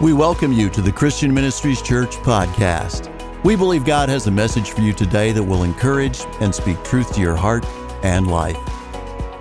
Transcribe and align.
We 0.00 0.14
welcome 0.14 0.50
you 0.50 0.70
to 0.70 0.80
the 0.80 0.90
Christian 0.90 1.34
Ministries 1.34 1.82
Church 1.82 2.16
podcast. 2.16 3.12
We 3.44 3.54
believe 3.54 3.84
God 3.84 4.08
has 4.08 4.28
a 4.28 4.30
message 4.30 4.70
for 4.70 4.80
you 4.80 4.94
today 4.94 5.30
that 5.32 5.42
will 5.42 5.62
encourage 5.62 6.22
and 6.40 6.54
speak 6.54 6.82
truth 6.82 7.12
to 7.16 7.20
your 7.20 7.36
heart 7.36 7.66
and 8.02 8.26
life. 8.26 8.56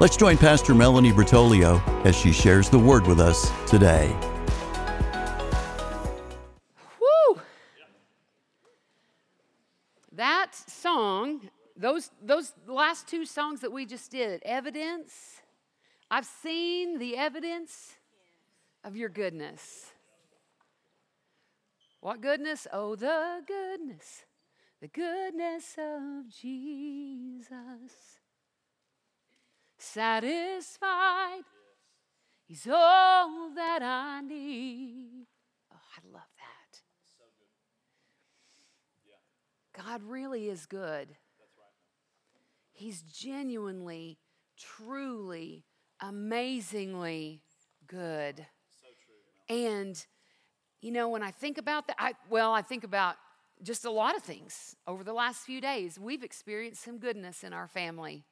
Let's 0.02 0.18
join 0.18 0.38
Pastor 0.38 0.76
Melanie 0.76 1.14
Bertoglio 1.14 1.82
as 2.06 2.14
she 2.14 2.34
shares 2.34 2.68
the 2.68 2.78
word 2.78 3.08
with 3.08 3.22
us 3.22 3.50
today. 3.69 4.13
Woo! 6.99 7.39
That 10.12 10.53
song, 10.53 11.49
those 11.78 12.12
those 12.21 12.51
last 12.67 13.07
two 13.07 13.26
songs 13.26 13.62
that 13.62 13.71
we 13.71 13.85
just 13.85 14.12
did, 14.12 14.41
evidence. 14.44 15.39
I've 16.12 16.26
seen 16.26 16.99
the 16.99 17.16
evidence 17.16 17.95
of 18.84 18.98
your 18.98 19.07
goodness. 19.07 19.94
What 22.02 22.21
goodness? 22.21 22.67
Oh, 22.71 22.95
the 22.95 23.41
goodness, 23.45 24.26
the 24.81 24.88
goodness 24.88 25.76
of 25.77 26.30
Jesus. 26.30 27.49
Satisfied, 29.77 31.44
He's 32.49 32.67
all 32.67 33.52
that 33.55 33.84
I 33.84 34.22
need. 34.22 35.27
Oh, 35.72 35.77
I 35.77 36.12
love 36.12 36.23
that. 36.38 36.80
God 39.86 40.02
really 40.03 40.50
is 40.50 40.66
good. 40.66 41.09
He's 42.72 43.02
genuinely, 43.03 44.17
truly, 44.58 45.66
amazingly 46.02 47.44
good. 47.86 48.47
And, 49.47 50.03
you 50.82 50.92
know, 50.92 51.10
when 51.10 51.24
I 51.24 51.32
think 51.32 51.58
about 51.58 51.88
that, 51.88 51.95
I, 52.00 52.14
well, 52.30 52.53
I 52.53 52.62
think 52.62 52.84
about 52.84 53.16
just 53.62 53.86
a 53.86 53.92
lot 53.92 54.16
of 54.16 54.23
things. 54.23 54.76
Over 54.88 55.03
the 55.03 55.14
last 55.14 55.40
few 55.40 55.59
days, 55.59 56.00
we've 56.00 56.23
experienced 56.23 56.84
some 56.84 56.98
goodness 56.98 57.44
in 57.44 57.53
our 57.53 57.67
family. 57.67 58.23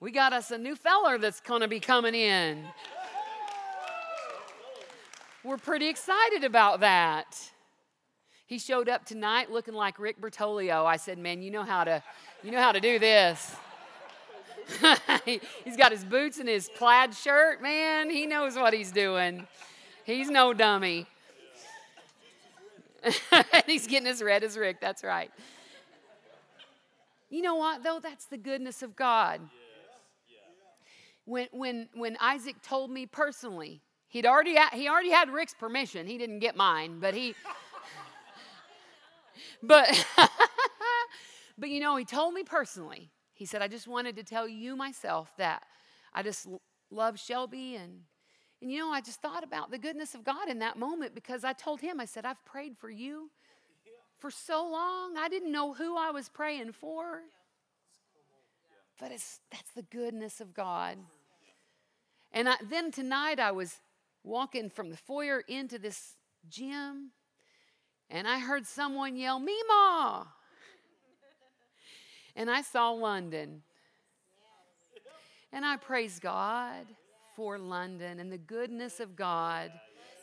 We 0.00 0.10
got 0.10 0.32
us 0.32 0.50
a 0.50 0.58
new 0.58 0.76
feller 0.76 1.18
that's 1.18 1.40
going 1.40 1.60
to 1.60 1.68
be 1.68 1.80
coming 1.80 2.14
in. 2.14 2.64
We're 5.44 5.58
pretty 5.58 5.88
excited 5.88 6.44
about 6.44 6.80
that. 6.80 7.36
He 8.46 8.58
showed 8.58 8.88
up 8.88 9.04
tonight 9.04 9.50
looking 9.50 9.74
like 9.74 9.98
Rick 9.98 10.20
Bertoglio. 10.20 10.86
I 10.86 10.96
said, 10.96 11.18
"Man, 11.18 11.42
you 11.42 11.50
know 11.50 11.64
how 11.64 11.84
to, 11.84 12.02
you 12.42 12.50
know 12.50 12.60
how 12.60 12.72
to 12.72 12.80
do 12.80 12.98
this." 12.98 13.54
he's 15.24 15.76
got 15.76 15.92
his 15.92 16.04
boots 16.04 16.38
and 16.38 16.48
his 16.48 16.70
plaid 16.76 17.14
shirt. 17.14 17.62
Man, 17.62 18.10
he 18.10 18.26
knows 18.26 18.54
what 18.56 18.72
he's 18.72 18.90
doing. 18.90 19.46
He's 20.04 20.30
no 20.30 20.54
dummy. 20.54 21.06
he's 23.66 23.86
getting 23.86 24.08
as 24.08 24.22
red 24.22 24.42
as 24.42 24.56
Rick. 24.56 24.80
That's 24.80 25.04
right. 25.04 25.30
You 27.30 27.42
know 27.42 27.56
what, 27.56 27.82
though? 27.82 28.00
That's 28.02 28.24
the 28.24 28.38
goodness 28.38 28.82
of 28.82 28.96
God. 28.96 29.40
When, 31.24 31.48
when, 31.52 31.88
when 31.94 32.16
Isaac 32.20 32.56
told 32.62 32.90
me 32.90 33.04
personally, 33.04 33.82
he'd 34.08 34.24
already, 34.24 34.56
he 34.72 34.88
already 34.88 35.10
had 35.10 35.30
Rick's 35.30 35.52
permission. 35.52 36.06
He 36.06 36.16
didn't 36.16 36.38
get 36.38 36.56
mine, 36.56 37.00
but 37.00 37.12
he. 37.12 37.34
but, 39.62 40.06
but 41.58 41.68
you 41.68 41.80
know, 41.80 41.96
he 41.96 42.06
told 42.06 42.32
me 42.32 42.44
personally, 42.44 43.10
he 43.34 43.44
said, 43.44 43.60
I 43.60 43.68
just 43.68 43.86
wanted 43.86 44.16
to 44.16 44.24
tell 44.24 44.48
you 44.48 44.74
myself 44.74 45.34
that 45.36 45.62
I 46.14 46.22
just 46.22 46.48
love 46.90 47.18
Shelby 47.18 47.76
and 47.76 48.00
and 48.60 48.72
you 48.72 48.78
know, 48.78 48.90
I 48.90 49.00
just 49.00 49.22
thought 49.22 49.44
about 49.44 49.70
the 49.70 49.78
goodness 49.78 50.14
of 50.14 50.24
God 50.24 50.48
in 50.48 50.58
that 50.58 50.78
moment 50.78 51.14
because 51.14 51.44
I 51.44 51.52
told 51.52 51.80
him, 51.80 52.00
I 52.00 52.06
said, 52.06 52.24
I've 52.24 52.44
prayed 52.44 52.76
for 52.76 52.90
you 52.90 53.30
for 54.18 54.30
so 54.30 54.68
long. 54.68 55.16
I 55.16 55.28
didn't 55.28 55.52
know 55.52 55.74
who 55.74 55.96
I 55.96 56.10
was 56.10 56.28
praying 56.28 56.72
for. 56.72 57.20
But 58.98 59.12
it's 59.12 59.40
that's 59.52 59.70
the 59.76 59.82
goodness 59.82 60.40
of 60.40 60.54
God. 60.54 60.98
And 62.32 62.48
I, 62.48 62.56
then 62.68 62.90
tonight 62.90 63.38
I 63.38 63.52
was 63.52 63.76
walking 64.24 64.70
from 64.70 64.90
the 64.90 64.96
foyer 64.96 65.44
into 65.46 65.78
this 65.78 66.16
gym 66.48 67.12
and 68.10 68.26
I 68.26 68.40
heard 68.40 68.66
someone 68.66 69.16
yell, 69.16 69.38
Mima! 69.38 70.26
And 72.34 72.50
I 72.50 72.62
saw 72.62 72.90
London. 72.90 73.62
And 75.52 75.64
I 75.64 75.76
praise 75.76 76.18
God 76.18 76.86
for 77.38 77.56
London 77.56 78.18
and 78.18 78.32
the 78.32 78.36
goodness 78.36 78.98
of 78.98 79.14
God 79.14 79.70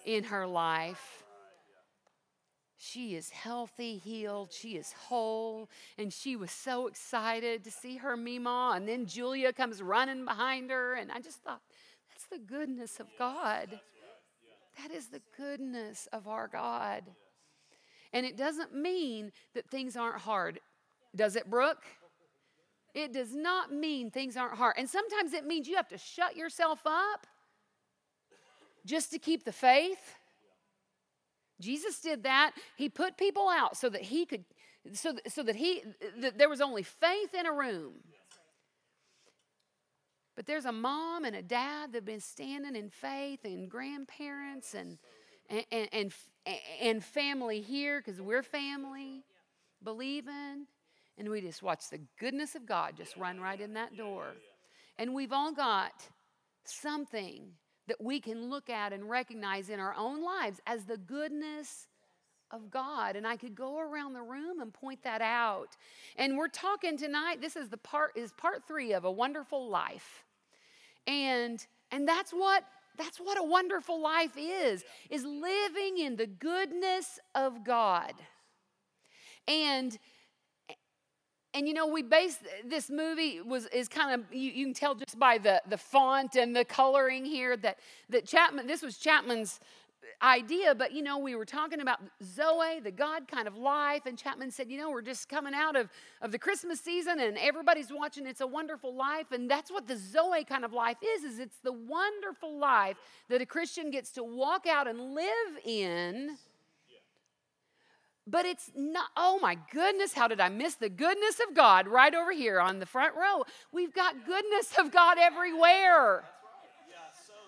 in 0.03 0.25
her 0.25 0.45
life. 0.45 1.23
She 2.75 3.15
is 3.15 3.29
healthy, 3.29 3.95
healed, 3.95 4.51
she 4.51 4.75
is 4.75 4.91
whole, 4.91 5.69
and 5.97 6.11
she 6.11 6.35
was 6.35 6.51
so 6.51 6.87
excited 6.87 7.63
to 7.63 7.71
see 7.71 7.95
her 7.95 8.17
Mima. 8.17 8.73
And 8.75 8.85
then 8.85 9.05
Julia 9.05 9.53
comes 9.53 9.81
running 9.81 10.25
behind 10.25 10.69
her, 10.71 10.95
and 10.95 11.09
I 11.09 11.21
just 11.21 11.37
thought, 11.37 11.61
that's 12.09 12.25
the 12.25 12.37
goodness 12.37 12.99
of 12.99 13.07
God. 13.17 13.79
That 14.81 14.91
is 14.91 15.07
the 15.07 15.21
goodness 15.37 16.09
of 16.11 16.27
our 16.27 16.49
God. 16.49 17.03
And 18.11 18.25
it 18.25 18.35
doesn't 18.35 18.75
mean 18.75 19.31
that 19.53 19.69
things 19.69 19.95
aren't 19.95 20.19
hard. 20.19 20.59
Does 21.15 21.37
it, 21.37 21.49
Brooke? 21.49 21.85
It 22.95 23.11
does 23.11 23.35
not 23.35 23.73
mean 23.73 24.09
things 24.09 24.38
aren't 24.38 24.56
hard. 24.56 24.75
And 24.78 24.89
sometimes 24.89 25.33
it 25.33 25.45
means 25.45 25.67
you 25.67 25.75
have 25.75 25.89
to 25.89 25.97
shut 25.97 26.38
yourself 26.38 26.79
up 26.85 27.28
just 28.85 29.11
to 29.11 29.19
keep 29.19 29.44
the 29.44 29.51
faith. 29.51 30.16
Jesus 31.59 32.00
did 32.00 32.23
that. 32.23 32.53
He 32.78 32.88
put 32.88 33.17
people 33.17 33.50
out 33.50 33.75
so 33.75 33.89
that 33.89 34.03
he 34.03 34.25
could 34.25 34.45
so, 34.94 35.16
so 35.28 35.44
that 35.44 35.57
he 35.57 35.83
that 36.19 36.38
there 36.38 36.47
was 36.47 36.61
only 36.61 36.83
faith 36.83 37.33
in 37.33 37.45
a 37.45 37.51
room. 37.51 37.95
But 40.38 40.45
there's 40.45 40.66
a 40.66 40.72
mom 40.72 41.25
and 41.25 41.35
a 41.35 41.41
dad 41.41 41.91
that 41.91 41.97
have 41.97 42.06
been 42.06 42.22
standing 42.22 42.75
in 42.77 42.89
faith 42.89 43.39
and 43.44 43.69
grandparents 43.69 44.73
and 44.73 45.00
and 45.50 45.89
and, 45.91 46.13
and 46.81 47.03
family 47.03 47.59
here 47.62 48.00
because 48.00 48.22
we're 48.22 48.44
family 48.44 49.25
believing 49.83 50.67
and 51.17 51.29
we 51.29 51.41
just 51.41 51.63
watch 51.63 51.89
the 51.89 51.99
goodness 52.19 52.55
of 52.55 52.65
God 52.65 52.95
just 52.97 53.15
run 53.15 53.39
right 53.39 53.59
in 53.59 53.73
that 53.73 53.95
door. 53.95 54.33
And 54.97 55.13
we've 55.13 55.31
all 55.31 55.53
got 55.53 56.07
something 56.63 57.51
that 57.87 58.01
we 58.01 58.19
can 58.19 58.49
look 58.49 58.69
at 58.69 58.93
and 58.93 59.09
recognize 59.09 59.69
in 59.69 59.79
our 59.79 59.93
own 59.95 60.23
lives 60.23 60.59
as 60.65 60.85
the 60.85 60.97
goodness 60.97 61.87
of 62.51 62.69
God. 62.69 63.15
And 63.15 63.27
I 63.27 63.37
could 63.37 63.55
go 63.55 63.79
around 63.79 64.13
the 64.13 64.21
room 64.21 64.59
and 64.61 64.73
point 64.73 65.03
that 65.03 65.21
out. 65.21 65.75
And 66.15 66.37
we're 66.37 66.47
talking 66.47 66.97
tonight, 66.97 67.41
this 67.41 67.55
is 67.55 67.69
the 67.69 67.77
part 67.77 68.11
is 68.15 68.31
part 68.33 68.67
3 68.67 68.93
of 68.93 69.05
a 69.05 69.11
wonderful 69.11 69.69
life. 69.69 70.23
And 71.07 71.65
and 71.91 72.07
that's 72.07 72.31
what 72.31 72.63
that's 72.97 73.17
what 73.17 73.37
a 73.37 73.43
wonderful 73.43 74.01
life 74.01 74.37
is 74.37 74.83
is 75.09 75.23
living 75.23 75.97
in 75.99 76.15
the 76.15 76.27
goodness 76.27 77.19
of 77.35 77.63
God. 77.63 78.13
And 79.47 79.97
and 81.55 81.67
you 81.67 81.73
know 81.73 81.88
we 81.88 82.03
base 82.03 82.38
this 82.66 82.89
movie 82.89 83.41
was 83.41 83.66
is 83.67 83.88
kind 83.88 84.13
of 84.13 84.31
you, 84.31 84.51
you, 84.51 84.66
can 84.66 84.73
tell 84.73 84.93
just 84.93 85.17
by 85.17 85.38
the 85.39 85.61
the 85.69 85.77
font 85.77 86.35
and 86.35 86.55
the 86.55 86.66
coloring 86.66 87.25
here 87.25 87.57
that 87.57 87.79
that 88.09 88.25
chapman 88.25 88.67
this 88.67 88.83
was 88.83 88.97
chapman's 88.97 89.59
idea 90.21 90.75
but 90.75 90.91
you 90.91 91.01
know 91.01 91.17
we 91.17 91.35
were 91.35 91.45
talking 91.45 91.81
about 91.81 91.99
zoe 92.23 92.79
the 92.83 92.91
god 92.91 93.27
kind 93.27 93.47
of 93.47 93.57
life 93.57 94.05
and 94.05 94.17
chapman 94.17 94.51
said 94.51 94.69
you 94.69 94.77
know 94.77 94.89
we're 94.89 95.01
just 95.01 95.27
coming 95.27 95.53
out 95.53 95.75
of 95.75 95.89
of 96.21 96.31
the 96.31 96.39
christmas 96.39 96.79
season 96.79 97.19
and 97.19 97.38
everybody's 97.38 97.91
watching 97.91 98.25
it's 98.25 98.41
a 98.41 98.47
wonderful 98.47 98.94
life 98.94 99.31
and 99.31 99.49
that's 99.49 99.71
what 99.71 99.88
the 99.88 99.97
zoe 99.97 100.44
kind 100.44 100.63
of 100.63 100.71
life 100.73 100.97
is 101.17 101.23
is 101.23 101.39
it's 101.39 101.57
the 101.63 101.73
wonderful 101.73 102.57
life 102.57 102.97
that 103.29 103.41
a 103.41 103.45
christian 103.45 103.91
gets 103.91 104.12
to 104.12 104.24
walk 104.24 104.68
out 104.68 104.88
and 104.88 105.15
live 105.15 105.59
in 105.65 106.38
but 108.27 108.45
it's 108.45 108.72
not, 108.75 109.10
oh 109.16 109.39
my 109.39 109.57
goodness, 109.72 110.13
how 110.13 110.27
did 110.27 110.39
I 110.39 110.50
miss 110.50 110.75
the 110.75 110.89
goodness 110.89 111.39
of 111.48 111.56
God 111.56 111.88
right 111.88 112.13
over 112.13 112.31
here 112.31 112.60
on 112.60 112.80
the 112.80 112.86
front 112.86 113.16
row? 113.16 113.44
We've 113.72 113.94
got 113.94 114.25
goodness 114.25 114.74
of 114.80 114.92
God 114.92 115.18
everywhere. 115.19 116.24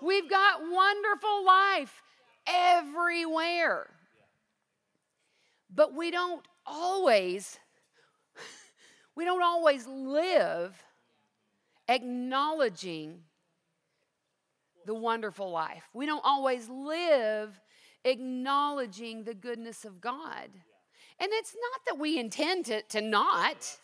We've 0.01 0.29
got 0.29 0.61
wonderful 0.61 1.45
life 1.45 2.03
everywhere. 2.45 3.87
But 5.73 5.95
we 5.95 6.11
don't 6.11 6.45
always, 6.65 7.57
we 9.15 9.25
don't 9.25 9.41
always 9.41 9.87
live 9.87 10.81
acknowledging 11.87 13.21
the 14.85 14.93
wonderful 14.93 15.49
life. 15.49 15.83
We 15.93 16.05
don't 16.05 16.23
always 16.23 16.69
live 16.69 17.59
acknowledging 18.05 19.23
the 19.23 19.33
goodness 19.33 19.83
of 19.83 19.99
God. 19.99 20.49
And 21.19 21.29
it's 21.33 21.55
not 21.55 21.81
that 21.87 21.99
we 21.99 22.19
intend 22.19 22.65
to, 22.65 22.81
to 22.83 23.01
not. 23.01 23.77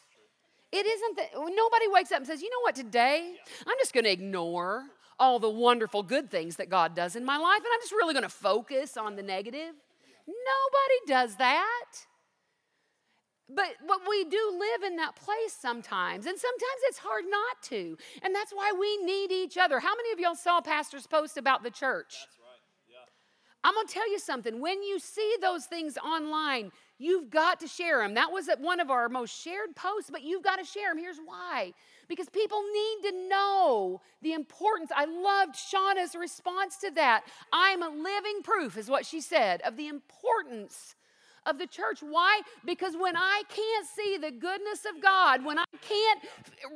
It 0.72 0.86
isn't 0.86 1.18
that 1.18 1.30
nobody 1.36 1.88
wakes 1.88 2.12
up 2.12 2.20
and 2.20 2.28
says, 2.28 2.42
you 2.42 2.50
know 2.50 2.62
what, 2.62 2.76
today 2.76 3.36
I'm 3.66 3.76
just 3.80 3.94
going 3.94 4.06
to 4.06 4.12
ignore 4.12 4.86
all 5.20 5.40
the 5.40 5.50
wonderful 5.50 6.04
good 6.04 6.30
things 6.30 6.56
that 6.58 6.70
God 6.70 6.96
does 6.96 7.16
in 7.16 7.24
my 7.24 7.38
life, 7.38 7.58
and 7.58 7.68
I'm 7.74 7.82
just 7.82 7.92
really 7.92 8.14
going 8.14 8.24
to 8.24 8.30
focus 8.30 8.98
on 8.98 9.16
the 9.16 9.24
negative. 9.24 9.74
Nobody 10.28 11.00
does 11.08 11.36
that. 11.36 11.86
But, 13.50 13.76
but 13.88 14.00
we 14.10 14.24
do 14.24 14.58
live 14.58 14.90
in 14.90 14.96
that 14.98 15.16
place 15.16 15.54
sometimes, 15.54 16.26
and 16.26 16.38
sometimes 16.40 16.80
it's 16.88 16.98
hard 16.98 17.26
not 17.30 17.62
to. 17.64 17.98
And 18.24 18.34
that's 18.34 18.52
why 18.52 18.74
we 18.78 18.98
need 19.06 19.32
each 19.32 19.58
other. 19.58 19.80
How 19.80 19.94
many 19.96 20.12
of 20.12 20.20
y'all 20.20 20.36
saw 20.36 20.62
Pastor's 20.62 21.06
post 21.06 21.38
about 21.38 21.62
the 21.62 21.70
church? 21.70 22.16
Right. 22.40 22.90
Yeah. 22.90 23.06
I'm 23.64 23.76
gonna 23.76 23.88
tell 23.88 24.10
you 24.10 24.18
something. 24.18 24.62
When 24.62 24.82
you 24.82 24.98
see 24.98 25.36
those 25.42 25.66
things 25.66 25.98
online, 25.98 26.72
you've 27.04 27.30
got 27.30 27.60
to 27.60 27.68
share 27.68 28.00
them. 28.00 28.14
That 28.14 28.32
was 28.32 28.50
one 28.60 28.80
of 28.80 28.90
our 28.90 29.10
most 29.10 29.40
shared 29.40 29.76
posts, 29.76 30.10
but 30.10 30.24
you've 30.24 30.44
got 30.44 30.58
to 30.58 30.66
share 30.66 30.90
them. 30.92 30.98
Here's 30.98 31.20
why 31.24 31.74
because 32.08 32.30
people 32.30 32.62
need 32.62 33.10
to 33.10 33.30
know 33.30 34.02
the 34.22 34.34
importance. 34.34 34.92
I 34.96 35.06
loved 35.06 35.56
Shauna's 35.56 36.16
response 36.16 36.78
to 36.78 36.92
that. 36.92 37.24
I'm 37.52 37.82
a 37.82 37.90
living 37.90 38.42
proof, 38.44 38.78
is 38.78 38.90
what 38.90 39.06
she 39.06 39.22
said, 39.22 39.62
of 39.62 39.78
the 39.78 39.88
importance 39.88 40.96
of 41.46 41.58
the 41.58 41.68
church. 41.68 42.00
Why? 42.02 42.42
Because 42.66 42.96
when 42.96 43.16
I 43.18 43.44
can't 43.50 43.88
see 43.88 44.18
the 44.18 44.32
goodness 44.32 44.86
of 44.94 45.02
God, 45.02 45.44
when 45.44 45.60
I 45.60 45.66
can't 45.82 46.22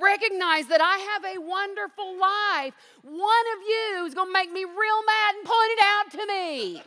recognize 0.02 0.68
that 0.68 0.82
I 0.82 0.98
have 0.98 1.38
a 1.38 1.40
wonderful 1.40 2.20
life, 2.20 2.74
one 3.04 3.46
of 3.56 3.62
you 3.68 4.06
is 4.06 4.14
going 4.14 4.28
to 4.28 4.34
make 4.34 4.52
me 4.52 4.64
real 4.64 5.04
mad 5.06 5.36
and 5.36 5.46
point 5.46 5.72
it 5.72 5.80
out 5.84 6.12
to 6.12 6.28
me. 6.28 6.82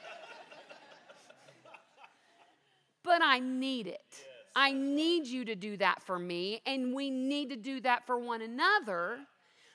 But 3.10 3.22
I 3.24 3.40
need 3.40 3.88
it. 3.88 4.24
I 4.54 4.70
need 4.70 5.26
you 5.26 5.44
to 5.46 5.56
do 5.56 5.76
that 5.78 6.00
for 6.00 6.16
me, 6.16 6.62
and 6.64 6.94
we 6.94 7.10
need 7.10 7.50
to 7.50 7.56
do 7.56 7.80
that 7.80 8.06
for 8.06 8.20
one 8.20 8.40
another 8.40 9.18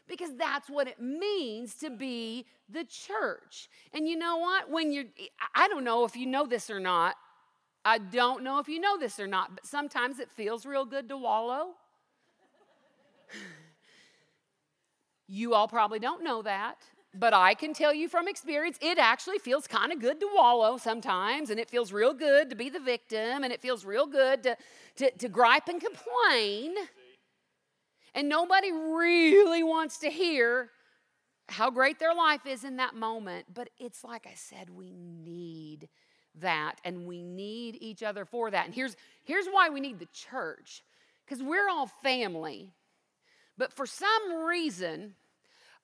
because 0.07 0.33
that's 0.37 0.69
what 0.69 0.87
it 0.87 1.01
means 1.01 1.73
to 1.75 1.89
be 1.89 2.45
the 2.69 2.85
church. 2.85 3.69
And 3.93 4.07
you 4.07 4.15
know 4.15 4.37
what? 4.37 4.71
When 4.71 4.93
you're, 4.93 5.03
I 5.53 5.67
don't 5.67 5.83
know 5.83 6.05
if 6.05 6.15
you 6.15 6.25
know 6.27 6.47
this 6.47 6.69
or 6.69 6.79
not. 6.79 7.17
I 7.83 7.97
don't 7.97 8.41
know 8.41 8.59
if 8.59 8.69
you 8.69 8.79
know 8.79 8.97
this 8.97 9.19
or 9.19 9.27
not, 9.27 9.53
but 9.53 9.65
sometimes 9.65 10.19
it 10.19 10.29
feels 10.31 10.65
real 10.65 10.85
good 10.85 11.09
to 11.09 11.17
wallow. 11.17 11.71
you 15.27 15.55
all 15.55 15.67
probably 15.67 15.99
don't 15.99 16.23
know 16.23 16.41
that. 16.43 16.77
But 17.17 17.33
I 17.33 17.53
can 17.53 17.73
tell 17.73 17.93
you 17.93 18.09
from 18.09 18.27
experience, 18.27 18.77
it 18.81 18.97
actually 18.97 19.39
feels 19.39 19.67
kind 19.67 19.91
of 19.91 19.99
good 19.99 20.19
to 20.19 20.29
wallow 20.33 20.77
sometimes, 20.77 21.49
and 21.49 21.59
it 21.59 21.69
feels 21.69 21.93
real 21.93 22.13
good 22.13 22.49
to 22.49 22.55
be 22.55 22.69
the 22.69 22.79
victim, 22.79 23.43
and 23.43 23.53
it 23.53 23.61
feels 23.61 23.85
real 23.85 24.05
good 24.05 24.43
to, 24.43 24.57
to, 24.97 25.11
to 25.11 25.29
gripe 25.29 25.67
and 25.67 25.81
complain. 25.81 26.75
And 28.13 28.27
nobody 28.27 28.71
really 28.71 29.63
wants 29.63 29.97
to 29.99 30.09
hear 30.09 30.69
how 31.47 31.69
great 31.69 31.99
their 31.99 32.13
life 32.13 32.45
is 32.45 32.63
in 32.63 32.77
that 32.77 32.95
moment. 32.95 33.45
But 33.53 33.69
it's 33.77 34.03
like 34.03 34.27
I 34.27 34.35
said, 34.35 34.69
we 34.69 34.91
need 34.91 35.89
that, 36.41 36.79
and 36.83 37.05
we 37.05 37.23
need 37.23 37.77
each 37.79 38.03
other 38.03 38.25
for 38.25 38.51
that. 38.51 38.65
And 38.65 38.73
here's, 38.73 38.95
here's 39.23 39.47
why 39.47 39.69
we 39.69 39.79
need 39.79 39.99
the 39.99 40.07
church 40.11 40.83
because 41.25 41.41
we're 41.41 41.69
all 41.69 41.87
family. 41.87 42.71
But 43.57 43.71
for 43.71 43.85
some 43.85 44.45
reason, 44.45 45.15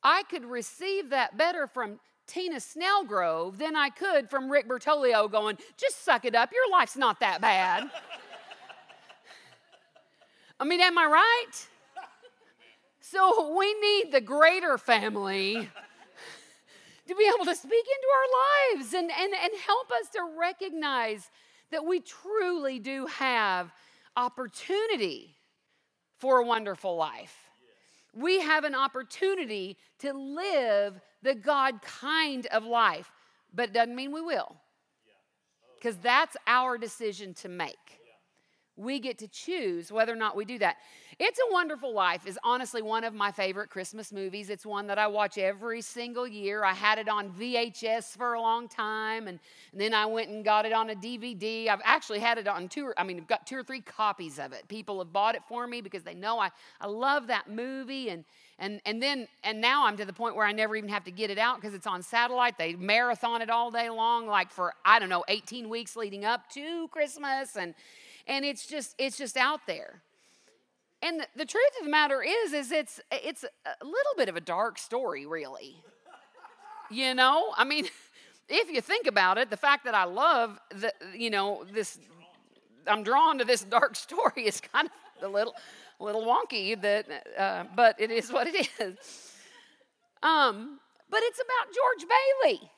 I 0.03 0.23
could 0.23 0.45
receive 0.45 1.09
that 1.09 1.37
better 1.37 1.67
from 1.67 1.99
Tina 2.27 2.57
Snellgrove 2.57 3.57
than 3.57 3.75
I 3.75 3.89
could 3.89 4.29
from 4.29 4.49
Rick 4.49 4.67
Bertoglio 4.67 5.29
going, 5.29 5.57
just 5.77 6.03
suck 6.03 6.25
it 6.25 6.33
up. 6.33 6.51
Your 6.51 6.69
life's 6.71 6.95
not 6.95 7.19
that 7.19 7.41
bad. 7.41 7.89
I 10.59 10.63
mean, 10.63 10.79
am 10.79 10.97
I 10.97 11.05
right? 11.05 11.67
So 12.99 13.53
we 13.57 13.73
need 13.81 14.11
the 14.11 14.21
greater 14.21 14.77
family 14.77 15.55
to 17.07 17.15
be 17.15 17.31
able 17.35 17.45
to 17.45 17.55
speak 17.55 17.71
into 17.71 18.07
our 18.15 18.77
lives 18.77 18.93
and, 18.93 19.11
and, 19.11 19.33
and 19.33 19.51
help 19.65 19.91
us 19.91 20.09
to 20.13 20.19
recognize 20.39 21.29
that 21.71 21.85
we 21.85 21.99
truly 21.99 22.79
do 22.79 23.07
have 23.07 23.73
opportunity 24.15 25.35
for 26.15 26.39
a 26.39 26.45
wonderful 26.45 26.95
life 26.95 27.50
we 28.13 28.41
have 28.41 28.63
an 28.63 28.75
opportunity 28.75 29.77
to 29.99 30.13
live 30.13 30.99
the 31.21 31.35
God 31.35 31.81
kind 31.81 32.45
of 32.47 32.65
life, 32.65 33.11
but 33.53 33.69
it 33.69 33.73
doesn't 33.73 33.95
mean 33.95 34.11
we 34.11 34.21
will. 34.21 34.55
Because 35.77 35.97
that's 35.97 36.35
our 36.45 36.77
decision 36.77 37.33
to 37.35 37.49
make. 37.49 37.99
We 38.75 38.99
get 38.99 39.17
to 39.19 39.27
choose 39.27 39.91
whether 39.91 40.13
or 40.13 40.17
not 40.17 40.35
we 40.35 40.45
do 40.45 40.59
that. 40.59 40.77
It's 41.19 41.39
a 41.39 41.51
Wonderful 41.51 41.93
Life 41.93 42.25
is 42.25 42.39
honestly 42.43 42.81
one 42.81 43.03
of 43.03 43.13
my 43.13 43.31
favorite 43.31 43.69
Christmas 43.69 44.13
movies. 44.13 44.49
It's 44.49 44.65
one 44.65 44.87
that 44.87 44.97
I 44.97 45.07
watch 45.07 45.37
every 45.37 45.81
single 45.81 46.25
year. 46.25 46.63
I 46.63 46.73
had 46.73 46.97
it 46.99 47.09
on 47.09 47.31
VHS 47.31 48.15
for 48.15 48.33
a 48.33 48.41
long 48.41 48.69
time, 48.69 49.27
and, 49.27 49.37
and 49.73 49.81
then 49.81 49.93
I 49.93 50.05
went 50.05 50.29
and 50.29 50.43
got 50.43 50.65
it 50.65 50.71
on 50.71 50.89
a 50.89 50.95
DVD. 50.95 51.67
I've 51.67 51.81
actually 51.83 52.19
had 52.19 52.37
it 52.37 52.47
on 52.47 52.69
two, 52.69 52.93
I 52.97 53.03
mean, 53.03 53.17
I've 53.17 53.27
got 53.27 53.45
two 53.45 53.57
or 53.57 53.63
three 53.63 53.81
copies 53.81 54.39
of 54.39 54.53
it. 54.53 54.67
People 54.69 54.99
have 54.99 55.11
bought 55.11 55.35
it 55.35 55.41
for 55.49 55.67
me 55.67 55.81
because 55.81 56.03
they 56.03 56.13
know 56.13 56.39
I, 56.39 56.49
I 56.79 56.87
love 56.87 57.27
that 57.27 57.49
movie. 57.49 58.09
And, 58.09 58.23
and, 58.57 58.79
and 58.85 59.03
then, 59.03 59.27
and 59.43 59.59
now 59.59 59.85
I'm 59.85 59.97
to 59.97 60.05
the 60.05 60.13
point 60.13 60.37
where 60.37 60.45
I 60.45 60.53
never 60.53 60.77
even 60.77 60.89
have 60.89 61.03
to 61.05 61.11
get 61.11 61.29
it 61.29 61.37
out 61.37 61.59
because 61.59 61.73
it's 61.73 61.87
on 61.87 62.03
satellite. 62.03 62.57
They 62.57 62.75
marathon 62.75 63.41
it 63.41 63.49
all 63.49 63.69
day 63.69 63.89
long, 63.89 64.27
like 64.27 64.49
for, 64.49 64.73
I 64.85 64.99
don't 64.99 65.09
know, 65.09 65.25
18 65.27 65.67
weeks 65.67 65.97
leading 65.97 66.23
up 66.23 66.49
to 66.51 66.87
Christmas. 66.87 67.57
And, 67.57 67.75
and 68.27 68.45
it's 68.45 68.65
just, 68.65 68.95
it's 68.97 69.17
just 69.17 69.35
out 69.35 69.61
there. 69.67 70.01
And 71.01 71.19
the, 71.19 71.27
the 71.35 71.45
truth 71.45 71.71
of 71.79 71.85
the 71.85 71.91
matter 71.91 72.21
is, 72.21 72.53
is 72.53 72.71
it's 72.71 73.01
it's 73.11 73.43
a 73.43 73.83
little 73.83 74.13
bit 74.17 74.29
of 74.29 74.35
a 74.35 74.41
dark 74.41 74.77
story, 74.77 75.25
really. 75.25 75.75
You 76.91 77.15
know, 77.15 77.53
I 77.55 77.63
mean, 77.63 77.85
if 78.49 78.69
you 78.69 78.81
think 78.81 79.07
about 79.07 79.37
it, 79.37 79.49
the 79.49 79.57
fact 79.57 79.85
that 79.85 79.95
I 79.95 80.03
love 80.03 80.59
the, 80.69 80.93
you 81.15 81.29
know, 81.29 81.65
this, 81.73 81.97
I'm 82.85 83.03
drawn 83.03 83.39
to 83.39 83.45
this 83.45 83.63
dark 83.63 83.95
story 84.07 84.45
is 84.45 84.61
kind 84.61 84.87
of 84.87 85.23
a 85.23 85.31
little, 85.31 85.55
little 85.99 86.23
wonky. 86.23 86.79
That, 86.79 87.05
uh, 87.37 87.63
but 87.75 87.95
it 87.99 88.11
is 88.11 88.31
what 88.31 88.47
it 88.47 88.69
is. 88.79 89.31
Um, 90.21 90.79
but 91.09 91.21
it's 91.23 91.39
about 91.39 91.73
George 91.73 92.09
Bailey, 92.09 92.71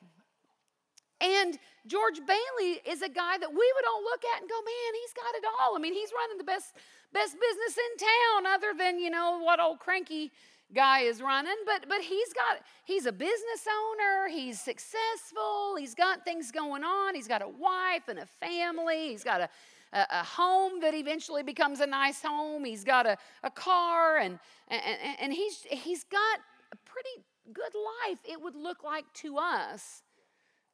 and 1.24 1.58
George 1.88 2.20
Bailey 2.28 2.82
is 2.86 3.02
a 3.02 3.10
guy 3.10 3.38
that 3.38 3.50
we 3.50 3.56
would 3.76 3.88
all 3.88 4.04
look 4.04 4.24
at 4.36 4.42
and 4.42 4.50
go, 4.50 4.56
man, 4.56 4.92
he's 5.02 5.14
got 5.14 5.34
it 5.36 5.44
all. 5.60 5.76
I 5.76 5.80
mean, 5.80 5.94
he's 5.94 6.12
running 6.16 6.38
the 6.38 6.44
best 6.44 6.76
best 7.14 7.34
business 7.40 7.78
in 7.78 8.08
town 8.08 8.54
other 8.54 8.74
than, 8.78 9.00
you 9.00 9.10
know, 9.10 9.40
what 9.40 9.60
old 9.60 9.80
cranky 9.80 10.32
guy 10.74 11.02
is 11.02 11.22
running, 11.22 11.56
but 11.66 11.88
but 11.88 12.02
he's 12.02 12.34
got 12.34 12.60
he's 12.84 13.06
a 13.06 13.12
business 13.12 13.68
owner, 13.70 14.28
he's 14.28 14.60
successful, 14.60 15.76
he's 15.78 15.96
got 15.96 16.26
things 16.26 16.52
going 16.52 16.84
on, 16.84 17.16
he's 17.16 17.28
got 17.28 17.42
a 17.42 17.48
wife 17.48 18.08
and 18.08 18.20
a 18.20 18.26
family, 18.26 19.10
he's 19.10 19.24
got 19.24 19.42
a 19.42 19.50
a, 19.94 20.06
a 20.10 20.24
home 20.24 20.80
that 20.82 20.94
eventually 20.94 21.44
becomes 21.44 21.80
a 21.80 21.88
nice 21.88 22.22
home, 22.22 22.66
he's 22.66 22.84
got 22.84 23.06
a, 23.06 23.18
a 23.44 23.52
car 23.52 24.18
and, 24.18 24.40
and 24.70 24.82
and 25.22 25.34
he's 25.34 25.66
he's 25.70 26.04
got 26.04 26.40
a 26.72 26.78
pretty 26.86 27.24
good 27.54 27.74
life, 28.08 28.20
it 28.26 28.42
would 28.42 28.56
look 28.56 28.84
like 28.84 29.06
to 29.14 29.38
us. 29.38 30.03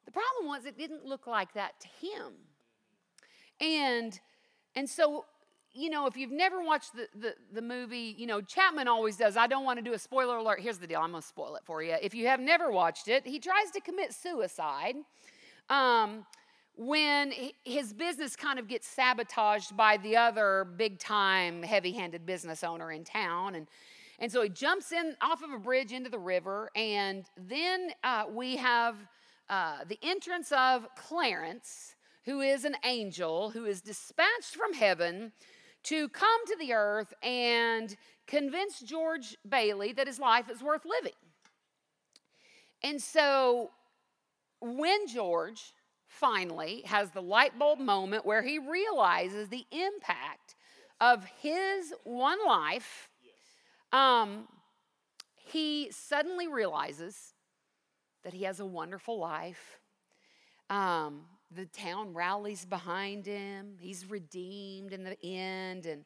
The 0.04 0.10
problem 0.10 0.46
was 0.46 0.64
it 0.64 0.76
didn't 0.76 1.04
look 1.04 1.26
like 1.26 1.54
that 1.54 1.80
to 1.80 1.88
him. 2.06 2.32
And 3.60 4.18
and 4.74 4.88
so 4.88 5.24
you 5.72 5.88
know, 5.88 6.06
if 6.06 6.16
you've 6.16 6.32
never 6.32 6.62
watched 6.62 6.94
the, 6.94 7.06
the, 7.14 7.34
the, 7.52 7.62
movie, 7.62 8.14
you 8.18 8.26
know, 8.26 8.40
Chapman 8.40 8.88
always 8.88 9.16
does. 9.16 9.36
I 9.36 9.46
don't 9.46 9.64
want 9.64 9.78
to 9.78 9.84
do 9.84 9.92
a 9.92 9.98
spoiler 9.98 10.36
alert. 10.38 10.60
Here's 10.60 10.78
the 10.78 10.86
deal 10.86 11.00
I'm 11.00 11.12
going 11.12 11.22
to 11.22 11.28
spoil 11.28 11.54
it 11.56 11.62
for 11.64 11.82
you. 11.82 11.96
If 12.02 12.14
you 12.14 12.26
have 12.26 12.40
never 12.40 12.72
watched 12.72 13.08
it, 13.08 13.26
he 13.26 13.38
tries 13.38 13.70
to 13.74 13.80
commit 13.80 14.12
suicide 14.12 14.96
um, 15.68 16.26
when 16.76 17.32
his 17.64 17.92
business 17.92 18.34
kind 18.34 18.58
of 18.58 18.66
gets 18.66 18.88
sabotaged 18.88 19.76
by 19.76 19.96
the 19.98 20.16
other 20.16 20.66
big 20.76 20.98
time, 20.98 21.62
heavy 21.62 21.92
handed 21.92 22.26
business 22.26 22.64
owner 22.64 22.90
in 22.90 23.04
town. 23.04 23.54
And, 23.54 23.68
and 24.18 24.30
so 24.30 24.42
he 24.42 24.48
jumps 24.48 24.90
in 24.90 25.14
off 25.22 25.42
of 25.42 25.52
a 25.52 25.58
bridge 25.58 25.92
into 25.92 26.10
the 26.10 26.18
river. 26.18 26.70
And 26.74 27.24
then 27.36 27.90
uh, 28.02 28.24
we 28.28 28.56
have 28.56 28.96
uh, 29.50 29.78
the 29.88 29.98
entrance 30.02 30.52
of 30.52 30.86
Clarence, 30.94 31.96
who 32.24 32.40
is 32.40 32.64
an 32.64 32.76
angel 32.84 33.50
who 33.50 33.64
is 33.64 33.80
dispatched 33.80 34.54
from 34.54 34.72
heaven 34.72 35.32
to 35.82 36.08
come 36.10 36.46
to 36.46 36.56
the 36.60 36.72
earth 36.72 37.12
and 37.22 37.96
convince 38.26 38.80
George 38.80 39.36
Bailey 39.48 39.92
that 39.92 40.06
his 40.06 40.20
life 40.20 40.48
is 40.48 40.62
worth 40.62 40.82
living. 40.84 41.18
And 42.84 43.02
so 43.02 43.72
when 44.60 45.08
George 45.08 45.74
finally 46.06 46.82
has 46.86 47.10
the 47.10 47.22
light 47.22 47.58
bulb 47.58 47.80
moment 47.80 48.24
where 48.24 48.42
he 48.42 48.58
realizes 48.58 49.48
the 49.48 49.66
impact 49.72 50.54
of 51.00 51.24
his 51.40 51.92
one 52.04 52.38
life, 52.46 53.10
um, 53.92 54.46
he 55.34 55.90
suddenly 55.90 56.46
realizes 56.46 57.34
that 58.24 58.32
he 58.32 58.44
has 58.44 58.60
a 58.60 58.66
wonderful 58.66 59.18
life. 59.18 59.78
Um, 60.68 61.22
the 61.50 61.66
town 61.66 62.14
rallies 62.14 62.64
behind 62.64 63.26
him. 63.26 63.76
He's 63.80 64.08
redeemed 64.08 64.92
in 64.92 65.04
the 65.04 65.16
end, 65.24 65.86
and 65.86 66.04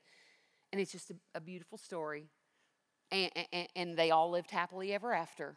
and 0.74 0.80
it's 0.80 0.90
just 0.90 1.10
a, 1.10 1.14
a 1.36 1.40
beautiful 1.40 1.78
story. 1.78 2.26
And, 3.12 3.30
and, 3.52 3.68
and 3.76 3.96
they 3.96 4.10
all 4.10 4.30
lived 4.30 4.50
happily 4.50 4.92
ever 4.92 5.14
after. 5.14 5.56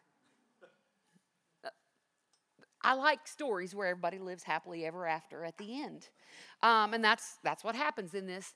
I 2.84 2.94
like 2.94 3.28
stories 3.28 3.74
where 3.74 3.88
everybody 3.88 4.20
lives 4.20 4.44
happily 4.44 4.86
ever 4.86 5.08
after 5.08 5.44
at 5.44 5.58
the 5.58 5.82
end. 5.82 6.10
Um, 6.62 6.94
and 6.94 7.04
that's, 7.04 7.40
that's 7.44 7.64
what 7.64 7.76
happens 7.76 8.14
in 8.14 8.28
this 8.28 8.54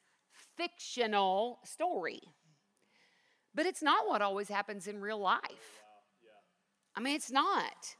fictional 0.55 1.59
story. 1.65 2.21
But 3.55 3.65
it's 3.65 3.81
not 3.81 4.07
what 4.07 4.21
always 4.21 4.47
happens 4.47 4.85
in 4.85 5.01
real 5.01 5.19
life. 5.19 5.80
I 6.95 6.99
mean, 6.99 7.15
it's 7.15 7.31
not. 7.31 7.95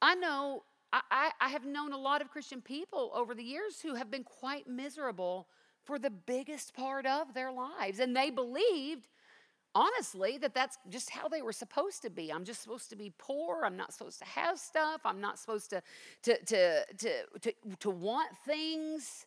I 0.00 0.14
know, 0.14 0.64
I, 0.92 1.30
I, 1.40 1.48
have 1.48 1.64
known 1.64 1.92
a 1.92 1.98
lot 1.98 2.20
of 2.20 2.30
Christian 2.30 2.60
people 2.60 3.10
over 3.14 3.34
the 3.34 3.42
years 3.42 3.80
who 3.80 3.94
have 3.94 4.10
been 4.10 4.24
quite 4.24 4.66
miserable 4.66 5.48
for 5.82 5.98
the 5.98 6.10
biggest 6.10 6.74
part 6.74 7.06
of 7.06 7.34
their 7.34 7.52
lives. 7.52 8.00
And 8.00 8.16
they 8.16 8.30
believed 8.30 9.08
honestly 9.74 10.38
that 10.38 10.54
that's 10.54 10.78
just 10.88 11.10
how 11.10 11.28
they 11.28 11.42
were 11.42 11.52
supposed 11.52 12.02
to 12.02 12.10
be. 12.10 12.32
I'm 12.32 12.44
just 12.44 12.62
supposed 12.62 12.90
to 12.90 12.96
be 12.96 13.12
poor. 13.18 13.64
I'm 13.64 13.76
not 13.76 13.92
supposed 13.92 14.18
to 14.20 14.24
have 14.24 14.58
stuff. 14.58 15.00
I'm 15.04 15.20
not 15.20 15.38
supposed 15.38 15.70
to 15.70 15.82
to 16.22 16.44
to 16.44 16.84
to 16.98 17.10
to, 17.40 17.52
to 17.80 17.90
want 17.90 18.30
things. 18.46 19.26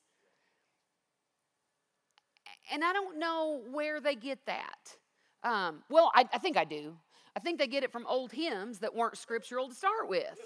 And 2.71 2.83
i 2.83 2.91
don't 2.91 3.17
know 3.17 3.61
where 3.71 3.99
they 3.99 4.15
get 4.15 4.39
that. 4.45 4.97
Um, 5.43 5.83
well 5.89 6.11
I, 6.15 6.25
I 6.33 6.37
think 6.39 6.57
i 6.57 6.63
do 6.63 6.95
i 7.37 7.39
think 7.39 7.59
they 7.59 7.67
get 7.67 7.83
it 7.83 7.91
from 7.91 8.05
old 8.07 8.31
hymns 8.31 8.79
that 8.79 8.93
weren't 8.93 9.15
scriptural 9.15 9.69
to 9.69 9.75
start 9.75 10.09
with 10.09 10.39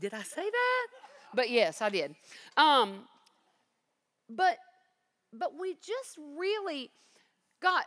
did 0.00 0.14
i 0.14 0.22
say 0.22 0.42
that 0.42 0.86
but 1.34 1.50
yes 1.50 1.82
i 1.82 1.90
did 1.90 2.14
um, 2.56 3.00
but 4.30 4.56
but 5.32 5.52
we 5.60 5.74
just 5.74 6.18
really 6.38 6.90
got 7.60 7.84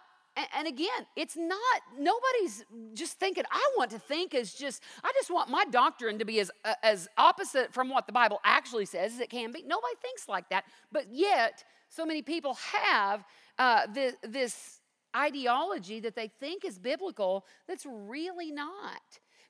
and 0.56 0.68
again, 0.68 1.08
it's 1.16 1.36
not, 1.36 1.82
nobody's 1.98 2.64
just 2.94 3.14
thinking, 3.20 3.44
I 3.50 3.72
want 3.78 3.90
to 3.92 4.00
think 4.00 4.36
as 4.36 4.54
just, 4.54 4.84
I 5.04 5.12
just 5.16 5.32
want 5.32 5.50
my 5.50 5.66
doctrine 5.66 6.20
to 6.20 6.26
be 6.26 6.40
as, 6.40 6.52
uh, 6.64 6.74
as 6.84 7.08
opposite 7.18 7.74
from 7.74 7.90
what 7.90 8.06
the 8.06 8.14
Bible 8.14 8.40
actually 8.44 8.86
says 8.86 9.14
as 9.14 9.20
it 9.20 9.30
can 9.30 9.52
be. 9.52 9.64
Nobody 9.64 9.96
thinks 10.02 10.30
like 10.30 10.48
that. 10.50 10.66
But 10.92 11.08
yet, 11.12 11.64
so 11.90 12.06
many 12.06 12.22
people 12.22 12.56
have 12.72 13.24
uh, 13.58 13.88
this, 13.92 14.16
this 14.22 14.77
ideology 15.18 16.00
that 16.02 16.16
they 16.16 16.28
think 16.28 16.64
is 16.64 16.78
biblical 16.78 17.46
that's 17.68 17.86
really 17.86 18.52
not. 18.52 19.02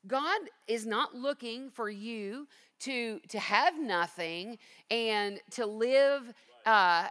God 0.08 0.40
is 0.68 0.86
not 0.86 1.16
looking 1.16 1.70
for 1.70 1.90
you 1.90 2.48
to, 2.82 3.20
to 3.28 3.40
have 3.40 3.80
nothing 3.80 4.58
and 4.90 5.40
to 5.52 5.66
live 5.66 6.34
uh, 6.66 7.08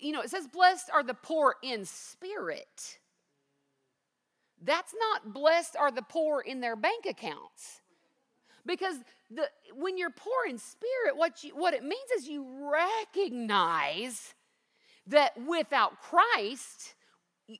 you 0.00 0.12
know, 0.12 0.20
it 0.20 0.30
says, 0.30 0.46
blessed 0.46 0.90
are 0.92 1.02
the 1.02 1.14
poor 1.14 1.56
in 1.62 1.84
spirit. 1.84 2.98
That's 4.62 4.94
not 4.94 5.32
blessed 5.32 5.76
are 5.76 5.90
the 5.90 6.02
poor 6.02 6.40
in 6.40 6.60
their 6.60 6.76
bank 6.76 7.06
accounts. 7.08 7.80
Because 8.66 8.96
the, 9.30 9.48
when 9.74 9.96
you're 9.96 10.10
poor 10.10 10.46
in 10.48 10.58
spirit, 10.58 11.16
what, 11.16 11.42
you, 11.42 11.56
what 11.56 11.74
it 11.74 11.82
means 11.82 12.10
is 12.18 12.28
you 12.28 12.46
recognize 12.70 14.34
that 15.06 15.32
without 15.48 16.00
Christ, 16.00 16.94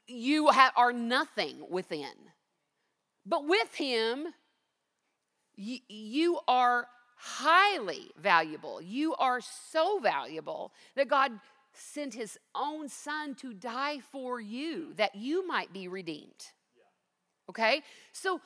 you 0.07 0.49
have, 0.49 0.73
are 0.77 0.93
nothing 0.93 1.65
within. 1.71 2.15
But 3.27 3.47
with 3.47 3.75
Him, 3.75 4.29
you, 5.57 5.79
you 5.89 6.41
are 6.49 6.87
highly 7.17 8.11
valuable. 8.19 8.81
You 8.81 9.15
are 9.17 9.41
so 9.41 9.99
valuable 9.99 10.73
that 10.97 11.09
God 11.09 11.33
sent 11.73 12.15
his 12.15 12.39
own 12.55 12.89
son 12.89 13.35
to 13.37 13.53
die 13.53 14.01
for 14.11 14.41
you 14.41 14.95
that 14.97 15.15
you 15.15 15.47
might 15.47 15.73
be 15.73 15.89
redeemed. 15.89 16.53
Okay? 17.49 17.83
So 18.13 18.41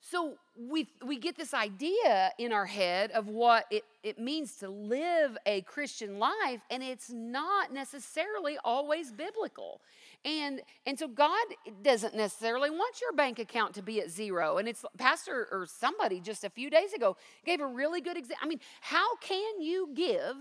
so 0.00 0.36
we 0.56 0.88
we 1.04 1.18
get 1.18 1.36
this 1.36 1.52
idea 1.52 2.32
in 2.38 2.52
our 2.52 2.64
head 2.64 3.10
of 3.10 3.28
what 3.28 3.66
it, 3.70 3.84
it 4.02 4.18
means 4.18 4.56
to 4.56 4.68
live 4.68 5.36
a 5.44 5.60
Christian 5.62 6.18
life, 6.18 6.62
and 6.70 6.82
it's 6.82 7.10
not 7.10 7.72
necessarily 7.72 8.56
always 8.64 9.12
biblical. 9.12 9.82
And 10.24 10.62
and 10.86 10.98
so 10.98 11.06
God 11.06 11.44
doesn't 11.82 12.14
necessarily 12.14 12.70
want 12.70 13.00
your 13.00 13.12
bank 13.12 13.38
account 13.38 13.74
to 13.74 13.82
be 13.82 14.00
at 14.00 14.10
zero. 14.10 14.56
And 14.56 14.68
it's 14.68 14.84
pastor 14.96 15.46
or 15.50 15.66
somebody 15.66 16.20
just 16.20 16.44
a 16.44 16.50
few 16.50 16.70
days 16.70 16.94
ago 16.94 17.16
gave 17.44 17.60
a 17.60 17.66
really 17.66 18.00
good 18.00 18.16
example. 18.16 18.42
I 18.42 18.48
mean, 18.48 18.60
how 18.80 19.16
can 19.16 19.60
you 19.60 19.90
give 19.94 20.36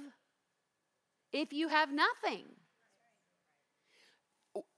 if 1.34 1.52
you 1.52 1.68
have 1.68 1.92
nothing? 1.92 2.46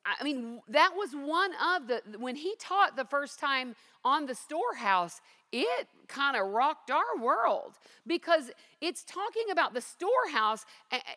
I 0.06 0.24
mean, 0.24 0.62
that 0.70 0.92
was 0.96 1.12
one 1.14 1.52
of 1.76 1.88
the, 1.88 2.02
when 2.18 2.36
he 2.36 2.56
taught 2.60 2.96
the 2.96 3.06
first 3.06 3.40
time 3.40 3.76
on 4.04 4.26
the 4.26 4.34
storehouse, 4.34 5.22
it 5.52 5.88
kind 6.08 6.36
of 6.36 6.48
rocked 6.48 6.90
our 6.90 7.18
world 7.22 7.74
because 8.08 8.52
it's 8.80 9.04
talking 9.04 9.52
about 9.52 9.74
the 9.74 9.82
storehouse. 9.82 10.66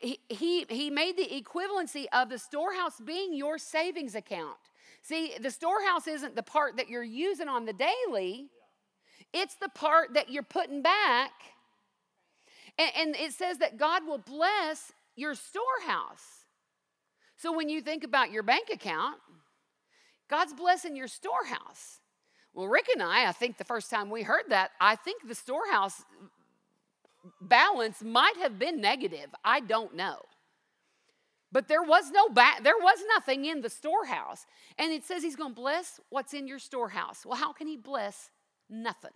He, 0.00 0.18
he, 0.28 0.66
he 0.68 0.90
made 0.90 1.16
the 1.16 1.26
equivalency 1.26 2.06
of 2.12 2.28
the 2.28 2.38
storehouse 2.38 3.00
being 3.00 3.32
your 3.32 3.58
savings 3.58 4.14
account. 4.14 4.58
See, 5.02 5.32
the 5.40 5.50
storehouse 5.50 6.06
isn't 6.06 6.36
the 6.36 6.42
part 6.42 6.76
that 6.76 6.88
you're 6.88 7.02
using 7.02 7.48
on 7.48 7.64
the 7.64 7.72
daily, 7.72 8.46
it's 9.32 9.54
the 9.56 9.68
part 9.68 10.14
that 10.14 10.30
you're 10.30 10.42
putting 10.42 10.82
back. 10.82 11.32
And, 12.78 12.90
and 12.96 13.16
it 13.16 13.32
says 13.32 13.58
that 13.58 13.76
God 13.76 14.06
will 14.06 14.18
bless 14.18 14.92
your 15.16 15.34
storehouse. 15.34 16.43
So 17.36 17.52
when 17.52 17.68
you 17.68 17.80
think 17.80 18.04
about 18.04 18.30
your 18.30 18.42
bank 18.42 18.68
account, 18.72 19.16
God's 20.28 20.54
blessing 20.54 20.96
your 20.96 21.08
storehouse. 21.08 22.00
Well, 22.54 22.68
Rick 22.68 22.86
and 22.92 23.02
I, 23.02 23.28
I 23.28 23.32
think 23.32 23.58
the 23.58 23.64
first 23.64 23.90
time 23.90 24.10
we 24.10 24.22
heard 24.22 24.44
that, 24.48 24.70
I 24.80 24.96
think 24.96 25.26
the 25.26 25.34
storehouse 25.34 26.02
balance 27.40 28.02
might 28.02 28.36
have 28.38 28.58
been 28.58 28.80
negative. 28.80 29.34
I 29.44 29.60
don't 29.60 29.94
know. 29.94 30.18
But 31.50 31.68
there 31.68 31.82
was 31.82 32.10
no 32.10 32.28
ba- 32.28 32.60
there 32.62 32.78
was 32.80 32.98
nothing 33.08 33.44
in 33.44 33.60
the 33.60 33.70
storehouse. 33.70 34.44
And 34.78 34.92
it 34.92 35.04
says 35.04 35.22
he's 35.22 35.36
going 35.36 35.54
to 35.54 35.60
bless 35.60 36.00
what's 36.10 36.34
in 36.34 36.48
your 36.48 36.58
storehouse. 36.58 37.24
Well, 37.24 37.36
how 37.36 37.52
can 37.52 37.66
he 37.68 37.76
bless 37.76 38.30
nothing? 38.68 39.12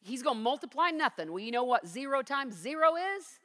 He's 0.00 0.22
going 0.22 0.38
to 0.38 0.42
multiply 0.42 0.90
nothing. 0.90 1.30
Well, 1.30 1.38
you 1.38 1.52
know 1.52 1.64
what 1.64 1.86
0 1.86 2.22
times 2.22 2.56
0 2.56 2.94
is? 3.16 3.38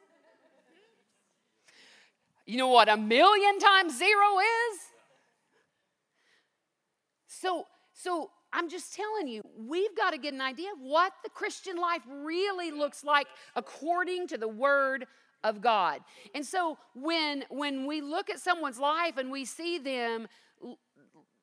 You 2.46 2.58
know 2.58 2.68
what 2.68 2.88
a 2.88 2.96
million 2.96 3.58
times 3.58 3.96
zero 3.96 4.38
is? 4.38 4.78
So, 7.26 7.66
so 7.92 8.30
I'm 8.52 8.68
just 8.68 8.94
telling 8.94 9.28
you, 9.28 9.42
we've 9.56 9.96
got 9.96 10.10
to 10.10 10.18
get 10.18 10.34
an 10.34 10.40
idea 10.40 10.70
of 10.72 10.80
what 10.80 11.12
the 11.24 11.30
Christian 11.30 11.76
life 11.76 12.02
really 12.08 12.70
looks 12.70 13.02
like 13.04 13.26
according 13.56 14.28
to 14.28 14.38
the 14.38 14.48
Word 14.48 15.06
of 15.42 15.60
God. 15.60 16.00
And 16.34 16.44
so 16.44 16.78
when 16.94 17.44
when 17.50 17.86
we 17.86 18.00
look 18.00 18.30
at 18.30 18.38
someone's 18.38 18.78
life 18.78 19.16
and 19.16 19.30
we 19.30 19.44
see 19.44 19.78
them 19.78 20.28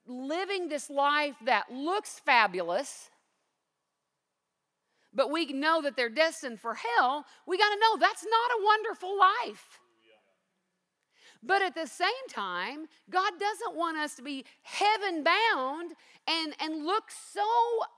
living 0.07 0.69
this 0.69 0.89
life 0.89 1.35
that 1.45 1.71
looks 1.71 2.19
fabulous, 2.19 3.09
but 5.13 5.31
we 5.31 5.47
know 5.47 5.81
that 5.81 5.95
they're 5.95 6.09
destined 6.09 6.59
for 6.59 6.75
hell, 6.75 7.25
we 7.47 7.57
got 7.57 7.69
to 7.69 7.79
know 7.79 7.97
that's 7.99 8.23
not 8.23 8.59
a 8.59 8.63
wonderful 8.63 9.17
life. 9.17 9.78
But 11.41 11.61
at 11.61 11.73
the 11.73 11.87
same 11.87 12.09
time, 12.29 12.87
God 13.09 13.31
doesn't 13.39 13.77
want 13.77 13.97
us 13.97 14.15
to 14.15 14.21
be 14.21 14.45
heaven 14.61 15.23
bound 15.23 15.93
and, 16.27 16.53
and 16.59 16.85
look 16.85 17.05
so 17.09 17.41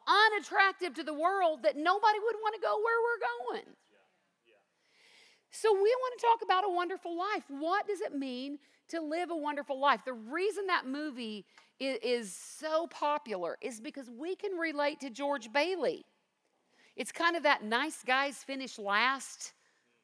unattractive 0.08 0.94
to 0.96 1.04
the 1.04 1.14
world 1.14 1.64
that 1.64 1.76
nobody 1.76 2.20
would 2.20 2.36
want 2.36 2.56
to 2.56 2.62
go 2.62 2.78
where 2.84 3.00
we're 3.02 3.60
going. 3.64 3.76
So, 5.54 5.74
we 5.74 5.80
want 5.80 6.20
to 6.20 6.26
talk 6.26 6.42
about 6.44 6.64
a 6.66 6.74
wonderful 6.74 7.18
life. 7.18 7.44
What 7.50 7.86
does 7.86 8.00
it 8.00 8.16
mean 8.16 8.58
to 8.88 9.02
live 9.02 9.32
a 9.32 9.36
wonderful 9.36 9.78
life? 9.78 10.02
The 10.06 10.14
reason 10.14 10.68
that 10.68 10.86
movie 10.86 11.46
is, 11.78 11.98
is 12.02 12.34
so 12.34 12.88
popular 12.88 13.58
is 13.60 13.82
because 13.82 14.10
we 14.10 14.36
can 14.36 14.54
relate 14.54 15.02
to 15.02 15.10
George 15.10 15.52
Bailey. 15.52 16.06
It's 16.96 17.12
kind 17.12 17.36
of 17.36 17.44
that 17.44 17.66
nice 17.66 18.02
guys 18.06 18.38
finish 18.38 18.80
last 18.80 19.52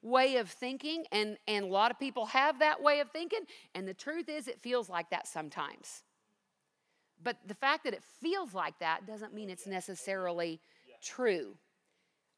way 0.01 0.37
of 0.37 0.49
thinking, 0.49 1.05
and, 1.11 1.37
and 1.47 1.65
a 1.65 1.67
lot 1.67 1.91
of 1.91 1.99
people 1.99 2.25
have 2.27 2.59
that 2.59 2.81
way 2.81 2.99
of 2.99 3.09
thinking, 3.11 3.41
and 3.75 3.87
the 3.87 3.93
truth 3.93 4.29
is, 4.29 4.47
it 4.47 4.59
feels 4.61 4.89
like 4.89 5.09
that 5.09 5.27
sometimes. 5.27 6.03
But 7.21 7.37
the 7.45 7.55
fact 7.55 7.83
that 7.85 7.93
it 7.93 8.03
feels 8.21 8.53
like 8.53 8.77
that 8.79 9.07
doesn't 9.07 9.33
mean 9.33 9.49
it's 9.49 9.67
necessarily 9.67 10.59
true. 11.01 11.57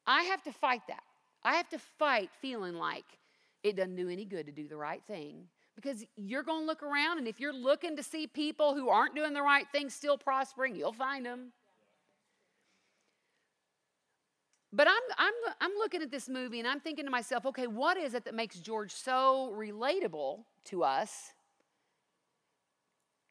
I 0.06 0.22
have 0.24 0.42
to 0.44 0.52
fight 0.52 0.82
that. 0.88 1.02
I 1.42 1.54
have 1.54 1.68
to 1.70 1.78
fight 1.78 2.30
feeling 2.40 2.74
like 2.74 3.04
it 3.62 3.76
doesn't 3.76 3.96
do 3.96 4.08
any 4.08 4.24
good 4.24 4.46
to 4.46 4.52
do 4.52 4.66
the 4.68 4.76
right 4.76 5.02
thing 5.06 5.48
because 5.76 6.04
you're 6.16 6.42
going 6.42 6.62
to 6.62 6.66
look 6.66 6.82
around, 6.82 7.18
and 7.18 7.28
if 7.28 7.40
you're 7.40 7.52
looking 7.52 7.96
to 7.96 8.02
see 8.02 8.26
people 8.26 8.74
who 8.74 8.88
aren't 8.88 9.14
doing 9.14 9.32
the 9.32 9.42
right 9.42 9.66
thing 9.72 9.88
still 9.88 10.18
prospering, 10.18 10.74
you'll 10.74 10.92
find 10.92 11.24
them. 11.24 11.52
But 14.72 14.86
I'm, 14.86 15.02
I'm, 15.18 15.32
I'm 15.60 15.72
looking 15.78 16.00
at 16.00 16.10
this 16.10 16.28
movie 16.28 16.60
and 16.60 16.68
I'm 16.68 16.80
thinking 16.80 17.04
to 17.04 17.10
myself, 17.10 17.44
okay, 17.46 17.66
what 17.66 17.96
is 17.96 18.14
it 18.14 18.24
that 18.24 18.34
makes 18.34 18.56
George 18.58 18.92
so 18.92 19.52
relatable 19.56 20.44
to 20.66 20.84
us? 20.84 21.32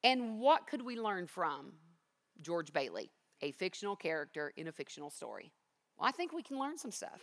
And 0.03 0.39
what 0.39 0.67
could 0.67 0.81
we 0.81 1.00
learn 1.00 1.27
from 1.27 1.74
George 2.41 2.74
Bailey, 2.74 3.12
a 3.41 3.51
fictional 3.51 3.96
character 3.96 4.53
in 4.58 4.67
a 4.67 4.72
fictional 4.72 5.10
story? 5.10 5.51
Well, 5.98 6.08
I 6.08 6.12
think 6.12 6.34
we 6.34 6.43
can 6.43 6.60
learn 6.60 6.77
some 6.77 6.91
stuff. 6.91 7.22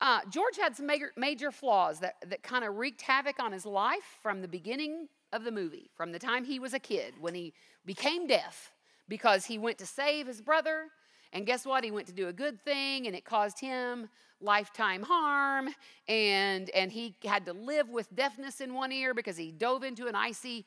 Uh, 0.00 0.20
George 0.30 0.56
had 0.56 0.76
some 0.76 0.86
major, 0.86 1.12
major 1.16 1.50
flaws 1.50 2.00
that, 2.00 2.16
that 2.28 2.42
kind 2.42 2.64
of 2.64 2.74
wreaked 2.74 3.02
havoc 3.02 3.38
on 3.38 3.52
his 3.52 3.64
life 3.64 4.18
from 4.22 4.42
the 4.42 4.48
beginning 4.48 5.08
of 5.32 5.44
the 5.44 5.52
movie, 5.52 5.90
from 5.94 6.12
the 6.12 6.18
time 6.18 6.44
he 6.44 6.58
was 6.58 6.74
a 6.74 6.78
kid, 6.78 7.14
when 7.20 7.34
he 7.34 7.52
became 7.84 8.26
deaf 8.26 8.72
because 9.08 9.44
he 9.44 9.58
went 9.58 9.78
to 9.78 9.86
save 9.86 10.26
his 10.26 10.40
brother. 10.40 10.88
And 11.34 11.44
guess 11.44 11.66
what? 11.66 11.84
He 11.84 11.90
went 11.90 12.06
to 12.06 12.12
do 12.12 12.28
a 12.28 12.32
good 12.32 12.60
thing 12.62 13.06
and 13.06 13.14
it 13.14 13.24
caused 13.24 13.58
him 13.58 14.08
lifetime 14.40 15.02
harm. 15.02 15.68
And, 16.08 16.70
and 16.70 16.92
he 16.92 17.16
had 17.24 17.44
to 17.46 17.52
live 17.52 17.90
with 17.90 18.14
deafness 18.14 18.60
in 18.60 18.72
one 18.72 18.92
ear 18.92 19.12
because 19.12 19.36
he 19.36 19.50
dove 19.50 19.82
into 19.82 20.06
an 20.06 20.14
icy 20.14 20.64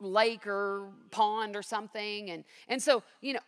lake 0.00 0.46
or 0.46 0.88
pond 1.10 1.56
or 1.56 1.62
something. 1.62 2.30
And, 2.30 2.44
and 2.68 2.82
so, 2.82 3.02
you 3.22 3.32
know, 3.32 3.40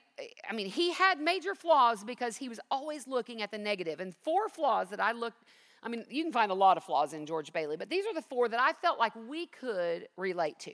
I 0.48 0.54
mean, 0.54 0.68
he 0.68 0.92
had 0.92 1.20
major 1.20 1.54
flaws 1.54 2.02
because 2.02 2.38
he 2.38 2.48
was 2.48 2.58
always 2.70 3.06
looking 3.06 3.42
at 3.42 3.50
the 3.50 3.58
negative. 3.58 4.00
And 4.00 4.14
four 4.14 4.48
flaws 4.48 4.88
that 4.90 5.00
I 5.00 5.12
looked, 5.12 5.42
I 5.82 5.90
mean, 5.90 6.04
you 6.08 6.22
can 6.22 6.32
find 6.32 6.50
a 6.50 6.54
lot 6.54 6.78
of 6.78 6.84
flaws 6.84 7.12
in 7.12 7.26
George 7.26 7.52
Bailey, 7.52 7.76
but 7.76 7.90
these 7.90 8.06
are 8.06 8.14
the 8.14 8.22
four 8.22 8.48
that 8.48 8.60
I 8.60 8.72
felt 8.72 8.98
like 8.98 9.12
we 9.28 9.46
could 9.46 10.08
relate 10.16 10.58
to. 10.60 10.72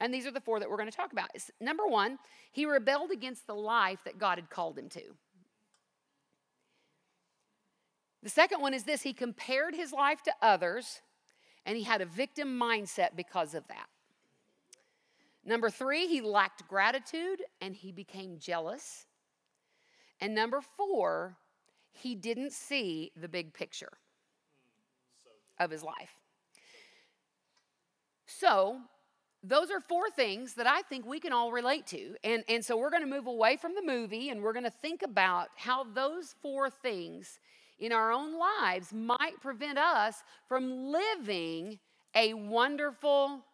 And 0.00 0.12
these 0.12 0.26
are 0.26 0.30
the 0.30 0.40
four 0.40 0.60
that 0.60 0.68
we're 0.68 0.76
going 0.76 0.90
to 0.90 0.96
talk 0.96 1.12
about. 1.12 1.30
Number 1.60 1.86
one, 1.86 2.18
he 2.52 2.66
rebelled 2.66 3.10
against 3.10 3.46
the 3.46 3.54
life 3.54 4.00
that 4.04 4.18
God 4.18 4.38
had 4.38 4.50
called 4.50 4.78
him 4.78 4.88
to. 4.90 5.02
The 8.22 8.30
second 8.30 8.60
one 8.60 8.74
is 8.74 8.84
this 8.84 9.02
he 9.02 9.12
compared 9.12 9.74
his 9.74 9.92
life 9.92 10.22
to 10.24 10.32
others, 10.42 11.00
and 11.64 11.76
he 11.76 11.84
had 11.84 12.00
a 12.00 12.06
victim 12.06 12.58
mindset 12.60 13.16
because 13.16 13.54
of 13.54 13.66
that. 13.68 13.86
Number 15.44 15.70
three, 15.70 16.08
he 16.08 16.20
lacked 16.20 16.66
gratitude 16.66 17.40
and 17.60 17.76
he 17.76 17.92
became 17.92 18.38
jealous. 18.38 19.06
And 20.20 20.34
number 20.34 20.60
four, 20.60 21.36
he 21.92 22.16
didn't 22.16 22.52
see 22.52 23.12
the 23.16 23.28
big 23.28 23.54
picture 23.54 23.92
of 25.60 25.70
his 25.70 25.84
life. 25.84 26.16
So, 28.26 28.80
those 29.48 29.70
are 29.70 29.80
four 29.80 30.10
things 30.10 30.54
that 30.54 30.66
I 30.66 30.82
think 30.82 31.06
we 31.06 31.20
can 31.20 31.32
all 31.32 31.52
relate 31.52 31.86
to. 31.88 32.16
And, 32.24 32.42
and 32.48 32.64
so, 32.64 32.76
we're 32.76 32.90
going 32.90 33.02
to 33.02 33.08
move 33.08 33.26
away 33.26 33.56
from 33.56 33.74
the 33.74 33.82
movie 33.82 34.30
and 34.30 34.42
we're 34.42 34.52
going 34.52 34.64
to 34.64 34.70
think 34.70 35.02
about 35.02 35.48
how 35.56 35.84
those 35.84 36.34
four 36.42 36.70
things 36.70 37.38
in 37.78 37.92
our 37.92 38.10
own 38.10 38.38
lives 38.38 38.92
might 38.92 39.40
prevent 39.40 39.78
us 39.78 40.22
from 40.48 40.90
living 40.92 41.78
a 42.14 42.32
wonderful 42.34 43.44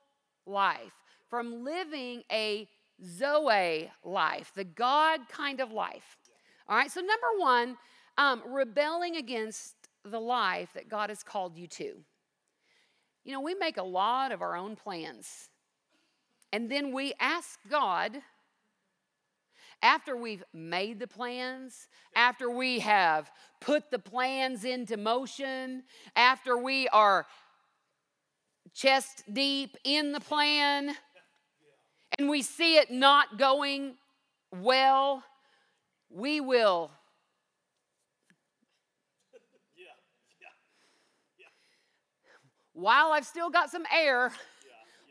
life 0.46 1.02
from 1.32 1.64
living 1.64 2.22
a 2.30 2.68
Zoe 3.02 3.90
life, 4.04 4.52
the 4.54 4.64
God 4.64 5.20
kind 5.30 5.60
of 5.60 5.72
life. 5.72 6.18
All 6.68 6.76
right, 6.76 6.90
so 6.90 7.00
number 7.00 7.38
one, 7.38 7.78
um, 8.18 8.42
rebelling 8.46 9.16
against 9.16 9.74
the 10.04 10.20
life 10.20 10.74
that 10.74 10.90
God 10.90 11.08
has 11.08 11.22
called 11.22 11.56
you 11.56 11.66
to. 11.68 11.94
You 13.24 13.32
know, 13.32 13.40
we 13.40 13.54
make 13.54 13.78
a 13.78 13.82
lot 13.82 14.30
of 14.30 14.42
our 14.42 14.54
own 14.54 14.76
plans, 14.76 15.48
and 16.52 16.70
then 16.70 16.92
we 16.92 17.14
ask 17.18 17.58
God 17.68 18.20
after 19.82 20.16
we've 20.16 20.44
made 20.52 21.00
the 21.00 21.06
plans, 21.06 21.88
after 22.14 22.50
we 22.50 22.78
have 22.80 23.30
put 23.60 23.90
the 23.90 23.98
plans 23.98 24.64
into 24.64 24.96
motion, 24.96 25.82
after 26.14 26.56
we 26.56 26.88
are 26.88 27.26
chest 28.74 29.24
deep 29.32 29.76
in 29.84 30.12
the 30.12 30.20
plan, 30.20 30.94
and 32.18 32.28
we 32.28 32.42
see 32.42 32.76
it 32.76 32.90
not 32.90 33.38
going 33.38 33.94
well, 34.52 35.24
we 36.10 36.40
will. 36.40 36.90
While 42.74 43.12
I've 43.12 43.26
still 43.26 43.50
got 43.50 43.70
some 43.70 43.84
air, 43.94 44.32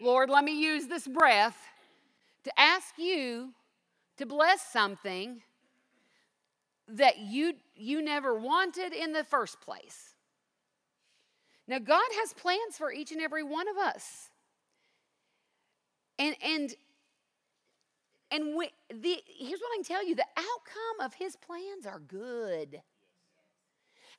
Lord, 0.02 0.30
let 0.30 0.44
me 0.44 0.60
use 0.60 0.88
this 0.88 1.08
breath 1.08 1.58
to 2.44 2.60
ask 2.60 2.98
you 2.98 3.54
to 4.18 4.26
bless 4.26 4.62
something 4.62 5.42
that 6.88 7.20
you 7.20 7.54
you 7.76 8.02
never 8.02 8.38
wanted 8.38 8.94
in 8.94 9.14
the 9.14 9.24
first 9.24 9.62
place. 9.62 10.16
Now 11.68 11.80
God 11.80 12.04
has 12.20 12.34
plans 12.34 12.78
for 12.78 12.92
each 12.92 13.12
and 13.12 13.22
every 13.22 13.44
one 13.44 13.68
of 13.68 13.78
us. 13.78 14.30
And 16.20 16.36
and 16.44 16.74
and 18.32 18.56
we, 18.56 18.72
the, 18.90 19.18
here's 19.28 19.60
what 19.60 19.72
I 19.74 19.76
can 19.76 19.84
tell 19.84 20.06
you 20.06 20.16
the 20.16 20.26
outcome 20.38 21.06
of 21.06 21.14
his 21.14 21.36
plans 21.36 21.86
are 21.86 22.00
good. 22.00 22.82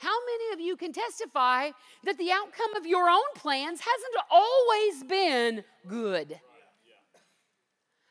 How 0.03 0.17
many 0.27 0.53
of 0.53 0.61
you 0.61 0.77
can 0.77 0.93
testify 0.93 1.71
that 2.03 2.19
the 2.19 2.33
outcome 2.33 2.75
of 2.77 2.85
your 2.85 3.09
own 3.09 3.33
plans 3.37 3.81
hasn't 3.81 4.17
always 4.33 5.05
been 5.05 5.63
good? 5.87 6.41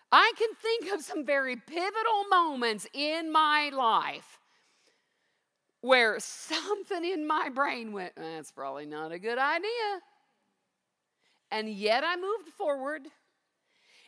I 0.10 0.32
can 0.38 0.50
think 0.56 0.94
of 0.94 1.02
some 1.02 1.26
very 1.26 1.58
pivotal 1.58 2.24
moments 2.30 2.88
in 2.94 3.30
my 3.30 3.72
life 3.74 4.40
where 5.82 6.18
something 6.20 7.04
in 7.04 7.28
my 7.28 7.50
brain 7.50 7.92
went, 7.92 8.14
eh, 8.16 8.22
that's 8.36 8.54
probably 8.54 8.86
not 8.86 9.12
a 9.12 9.20
good 9.20 9.38
idea. 9.38 10.00
And 11.52 11.68
yet 11.70 12.06
I 12.06 12.16
moved 12.16 12.54
forward 12.58 13.08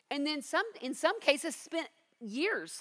and 0.09 0.25
then 0.25 0.41
some 0.41 0.63
in 0.81 0.93
some 0.93 1.19
cases 1.19 1.53
spent 1.53 1.89
years 2.21 2.79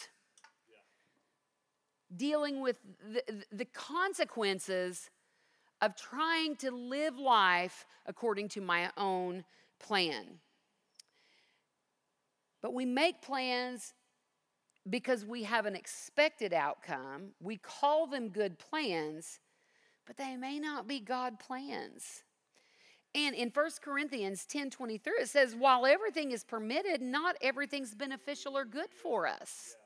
dealing 2.16 2.60
with 2.60 2.76
the, 3.12 3.44
the 3.52 3.64
consequences 3.64 5.10
of 5.80 5.96
trying 5.96 6.56
to 6.56 6.70
live 6.70 7.18
life 7.18 7.86
according 8.06 8.48
to 8.50 8.60
my 8.60 8.90
own 8.96 9.44
plan. 9.80 10.38
But 12.62 12.72
we 12.72 12.86
make 12.86 13.20
plans 13.20 13.94
because 14.88 15.24
we 15.24 15.42
have 15.42 15.66
an 15.66 15.74
expected 15.74 16.52
outcome. 16.52 17.32
We 17.40 17.56
call 17.56 18.06
them 18.06 18.28
good 18.28 18.58
plans, 18.58 19.40
but 20.06 20.16
they 20.16 20.36
may 20.36 20.58
not 20.58 20.86
be 20.86 21.00
God 21.00 21.38
plans. 21.38 22.22
And 23.14 23.34
in 23.34 23.50
1 23.50 23.70
Corinthians 23.82 24.46
10 24.46 24.70
23, 24.70 25.12
it 25.20 25.28
says, 25.28 25.54
while 25.54 25.84
everything 25.84 26.30
is 26.30 26.44
permitted, 26.44 27.02
not 27.02 27.36
everything's 27.42 27.94
beneficial 27.94 28.56
or 28.56 28.64
good 28.64 28.90
for 28.90 29.26
us. 29.26 29.76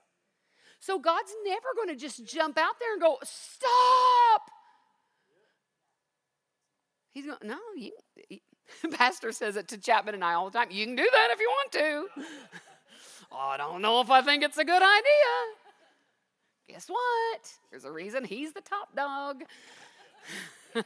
So 0.81 0.99
God's 0.99 1.35
never 1.45 1.67
going 1.75 1.89
to 1.89 1.97
just 1.97 2.25
jump 2.27 2.59
out 2.59 2.75
there 2.81 2.93
and 2.93 3.01
go, 3.01 3.19
stop. 3.23 4.51
He's 7.11 7.27
going, 7.27 7.39
no, 7.43 7.59
you, 7.77 7.93
Pastor 8.93 9.33
says 9.33 9.57
it 9.57 9.69
to 9.69 9.79
Chapman 9.79 10.15
and 10.15 10.25
I 10.25 10.35
all 10.35 10.51
the 10.51 10.59
time. 10.59 10.69
You 10.71 10.85
can 10.87 10.97
do 10.97 11.09
that 11.11 11.29
if 11.31 11.41
you 11.41 11.49
want 11.49 11.73
to. 11.73 12.07
oh, 13.33 13.37
I 13.37 13.57
don't 13.57 13.83
know 13.83 14.01
if 14.01 14.11
I 14.11 14.23
think 14.23 14.43
it's 14.43 14.59
a 14.59 14.65
good 14.65 14.83
idea. 14.83 15.33
Guess 16.69 16.89
what? 16.89 17.53
There's 17.71 17.85
a 17.85 17.93
reason 17.93 18.25
he's 18.25 18.53
the 18.53 18.61
top 18.61 18.95
dog. 18.95 19.45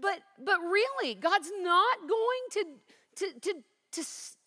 But 0.00 0.20
but 0.38 0.58
really, 0.60 1.14
God's 1.14 1.50
not 1.60 1.98
going 2.00 2.44
to 2.52 2.64
to 3.16 3.40
to 3.40 3.54
to 3.92 4.04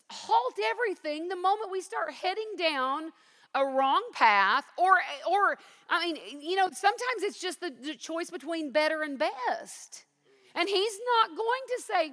halt 0.10 0.54
everything 0.72 1.28
the 1.28 1.36
moment 1.36 1.72
we 1.72 1.82
start 1.82 2.12
heading 2.12 2.56
down 2.58 3.12
a 3.56 3.66
wrong 3.66 4.04
path 4.14 4.66
or 4.78 4.92
or 5.30 5.58
I 5.90 6.06
mean, 6.06 6.18
you 6.42 6.56
know, 6.56 6.70
sometimes 6.72 7.24
it's 7.24 7.40
just 7.40 7.62
the, 7.62 7.72
the 7.82 7.96
choice 7.96 8.30
between 8.30 8.72
better 8.72 9.04
and 9.04 9.18
best. 9.18 10.06
And 10.54 10.68
he's 10.68 11.00
not 11.16 11.38
going 11.38 11.62
to 11.78 11.84
say, 11.84 12.12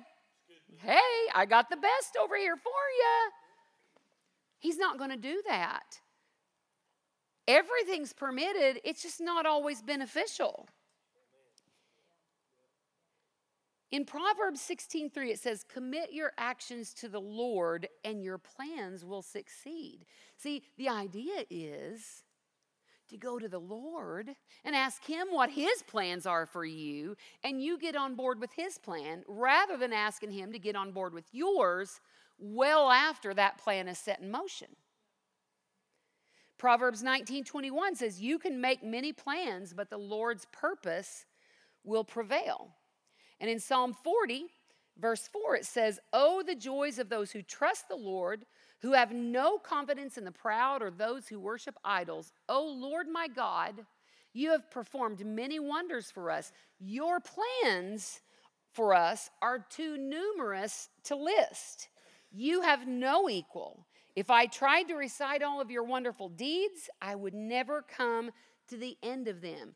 "Hey, 0.78 1.30
I 1.35 1.46
got 1.46 1.70
the 1.70 1.76
best 1.76 2.16
over 2.20 2.37
here 2.37 2.57
for 2.57 2.70
you." 2.70 3.30
He's 4.59 4.78
not 4.78 4.98
going 4.98 5.11
to 5.11 5.16
do 5.16 5.42
that. 5.46 6.00
Everything's 7.46 8.12
permitted, 8.14 8.80
it's 8.85 9.02
just 9.02 9.20
not 9.20 9.44
always 9.44 9.83
beneficial. 9.83 10.66
In 13.94 14.04
Proverbs 14.04 14.61
16:3 14.61 15.30
it 15.30 15.38
says 15.38 15.62
commit 15.62 16.12
your 16.12 16.33
actions 16.37 16.92
to 16.94 17.09
the 17.09 17.20
Lord 17.20 17.88
and 18.04 18.24
your 18.24 18.38
plans 18.38 19.04
will 19.04 19.22
succeed. 19.22 20.04
See, 20.37 20.64
the 20.76 20.88
idea 20.88 21.44
is 21.48 22.24
to 23.09 23.16
go 23.16 23.38
to 23.38 23.48
the 23.48 23.61
Lord 23.61 24.35
and 24.64 24.74
ask 24.74 25.04
him 25.04 25.28
what 25.30 25.50
his 25.50 25.85
plans 25.85 26.26
are 26.26 26.44
for 26.44 26.64
you 26.64 27.16
and 27.44 27.62
you 27.62 27.78
get 27.78 27.94
on 27.94 28.16
board 28.16 28.40
with 28.40 28.52
his 28.54 28.78
plan 28.78 29.22
rather 29.28 29.76
than 29.76 29.92
asking 29.92 30.33
him 30.33 30.50
to 30.50 30.59
get 30.59 30.74
on 30.74 30.90
board 30.90 31.14
with 31.14 31.33
yours 31.33 32.00
well 32.37 32.90
after 32.90 33.33
that 33.33 33.59
plan 33.59 33.87
is 33.87 33.96
set 33.96 34.18
in 34.18 34.28
motion. 34.28 34.74
Proverbs 36.59 37.00
19:21 37.00 37.94
says 37.94 38.20
you 38.20 38.40
can 38.40 38.61
make 38.61 38.83
many 38.83 39.12
plans 39.12 39.72
but 39.72 39.88
the 39.88 39.98
Lord's 39.98 40.46
purpose 40.46 41.26
will 41.85 42.02
prevail. 42.02 42.74
And 43.40 43.51
in 43.51 43.59
Psalm 43.59 43.94
40, 44.05 44.47
verse 44.99 45.29
4, 45.29 45.57
it 45.57 45.66
says, 45.66 46.01
Oh, 46.12 46.42
the 46.42 46.55
joys 46.55 46.99
of 46.99 47.09
those 47.09 47.31
who 47.31 47.42
trust 47.42 47.88
the 47.88 47.97
Lord, 47.97 48.44
who 48.81 48.92
have 48.92 49.12
no 49.12 49.59
confidence 49.59 50.18
in 50.18 50.25
the 50.25 50.33
proud 50.33 50.83
or 50.83 50.90
those 50.90 51.29
who 51.29 51.40
worship 51.40 51.77
idols. 51.85 52.33
O 52.49 52.64
Lord 52.66 53.09
my 53.09 53.29
God, 53.29 53.85
you 54.33 54.51
have 54.51 54.70
performed 54.70 55.25
many 55.25 55.59
wonders 55.59 56.11
for 56.11 56.31
us. 56.31 56.53
Your 56.79 57.20
plans 57.20 58.20
for 58.73 58.92
us 58.94 59.31
are 59.40 59.64
too 59.70 59.97
numerous 59.97 60.88
to 61.05 61.16
list. 61.16 61.88
You 62.33 62.62
have 62.62 62.87
no 62.87 63.31
equal. 63.31 63.87
If 64.16 64.31
I 64.31 64.47
tried 64.47 64.85
to 64.85 64.94
recite 64.94 65.42
all 65.42 65.61
of 65.61 65.70
your 65.70 65.85
wonderful 65.85 66.29
deeds, 66.29 66.90
I 67.01 67.14
would 67.14 67.35
never 67.35 67.83
come 67.83 68.31
to 68.68 68.77
the 68.77 68.97
end 69.03 69.29
of 69.29 69.40
them. 69.40 69.75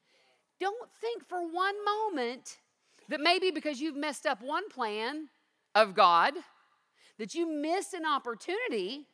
Don't 0.60 0.90
think 1.00 1.26
for 1.28 1.40
one 1.40 1.74
moment 1.84 2.58
that 3.08 3.20
maybe 3.20 3.50
because 3.50 3.80
you've 3.80 3.96
messed 3.96 4.26
up 4.26 4.42
one 4.42 4.68
plan 4.68 5.28
of 5.74 5.94
God, 5.94 6.34
that 7.18 7.34
you 7.34 7.50
missed 7.50 7.94
an 7.94 8.06
opportunity 8.06 9.06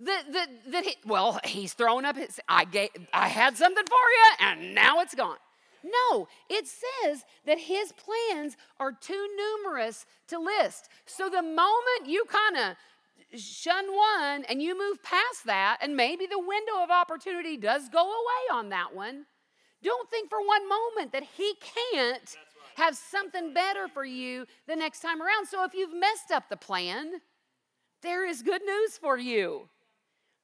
that, 0.00 0.32
that, 0.32 0.48
that 0.68 0.84
he, 0.84 0.96
well, 1.04 1.40
he's 1.44 1.72
throwing 1.72 2.04
up 2.04 2.16
his, 2.16 2.40
I, 2.48 2.64
gave, 2.64 2.90
I 3.12 3.28
had 3.28 3.56
something 3.56 3.84
for 3.86 3.94
you 3.94 4.46
and 4.46 4.74
now 4.74 5.00
it's 5.00 5.14
gone. 5.14 5.36
No, 5.82 6.28
it 6.50 6.66
says 6.66 7.24
that 7.46 7.58
his 7.58 7.92
plans 7.92 8.56
are 8.80 8.92
too 8.92 9.28
numerous 9.36 10.06
to 10.28 10.38
list. 10.38 10.88
So 11.06 11.28
the 11.28 11.42
moment 11.42 12.06
you 12.06 12.24
kind 12.24 12.56
of 12.56 13.40
shun 13.40 13.86
one 13.86 14.44
and 14.44 14.62
you 14.62 14.78
move 14.78 15.02
past 15.02 15.46
that, 15.46 15.78
and 15.80 15.96
maybe 15.96 16.26
the 16.26 16.38
window 16.38 16.82
of 16.82 16.90
opportunity 16.90 17.56
does 17.56 17.88
go 17.88 18.02
away 18.02 18.58
on 18.58 18.70
that 18.70 18.94
one, 18.94 19.26
don't 19.82 20.10
think 20.10 20.28
for 20.28 20.44
one 20.44 20.68
moment 20.68 21.12
that 21.12 21.22
he 21.36 21.54
can't 21.92 22.36
have 22.78 22.96
something 22.96 23.52
better 23.52 23.88
for 23.88 24.04
you 24.04 24.46
the 24.66 24.76
next 24.76 25.00
time 25.00 25.20
around. 25.20 25.46
So 25.46 25.64
if 25.64 25.74
you've 25.74 25.94
messed 25.94 26.30
up 26.32 26.48
the 26.48 26.56
plan, 26.56 27.20
there 28.02 28.26
is 28.26 28.42
good 28.42 28.62
news 28.64 28.96
for 28.96 29.18
you. 29.18 29.68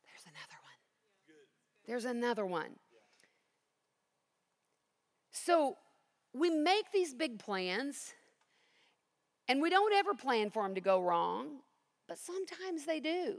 There's 0.05 0.27
another 0.27 0.61
one. 0.63 0.77
There's 1.87 2.05
another 2.05 2.47
one. 2.47 2.79
So 5.31 5.77
we 6.33 6.51
make 6.51 6.91
these 6.93 7.15
big 7.15 7.39
plans 7.39 8.13
and 9.49 9.61
we 9.61 9.71
don't 9.71 9.95
ever 9.95 10.15
plan 10.15 10.51
for 10.51 10.63
them 10.63 10.75
to 10.75 10.81
go 10.81 11.01
wrong, 11.01 11.59
but 12.09 12.19
sometimes 12.19 12.85
they 12.85 12.99
do. 12.99 13.39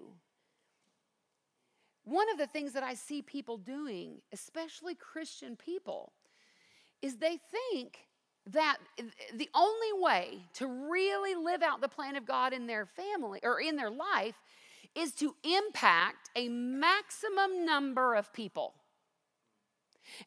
One 2.03 2.29
of 2.31 2.37
the 2.37 2.45
things 2.45 2.73
that 2.73 2.83
I 2.83 2.93
see 2.93 3.23
people 3.23 3.57
doing, 3.57 4.21
especially 4.31 4.93
Christian 4.93 5.55
people, 5.55 6.13
is 7.01 7.17
they 7.17 7.39
think 7.51 7.97
that 8.51 8.77
the 9.33 9.49
only 9.55 9.93
way 9.93 10.39
to 10.53 10.67
really 10.67 11.35
live 11.35 11.63
out 11.63 11.81
the 11.81 11.87
plan 11.87 12.15
of 12.15 12.25
God 12.25 12.53
in 12.53 12.67
their 12.67 12.85
family 12.85 13.39
or 13.43 13.59
in 13.59 13.75
their 13.75 13.89
life 13.89 14.35
is 14.93 15.11
to 15.13 15.35
impact 15.43 16.29
a 16.35 16.47
maximum 16.47 17.65
number 17.65 18.15
of 18.15 18.31
people. 18.33 18.73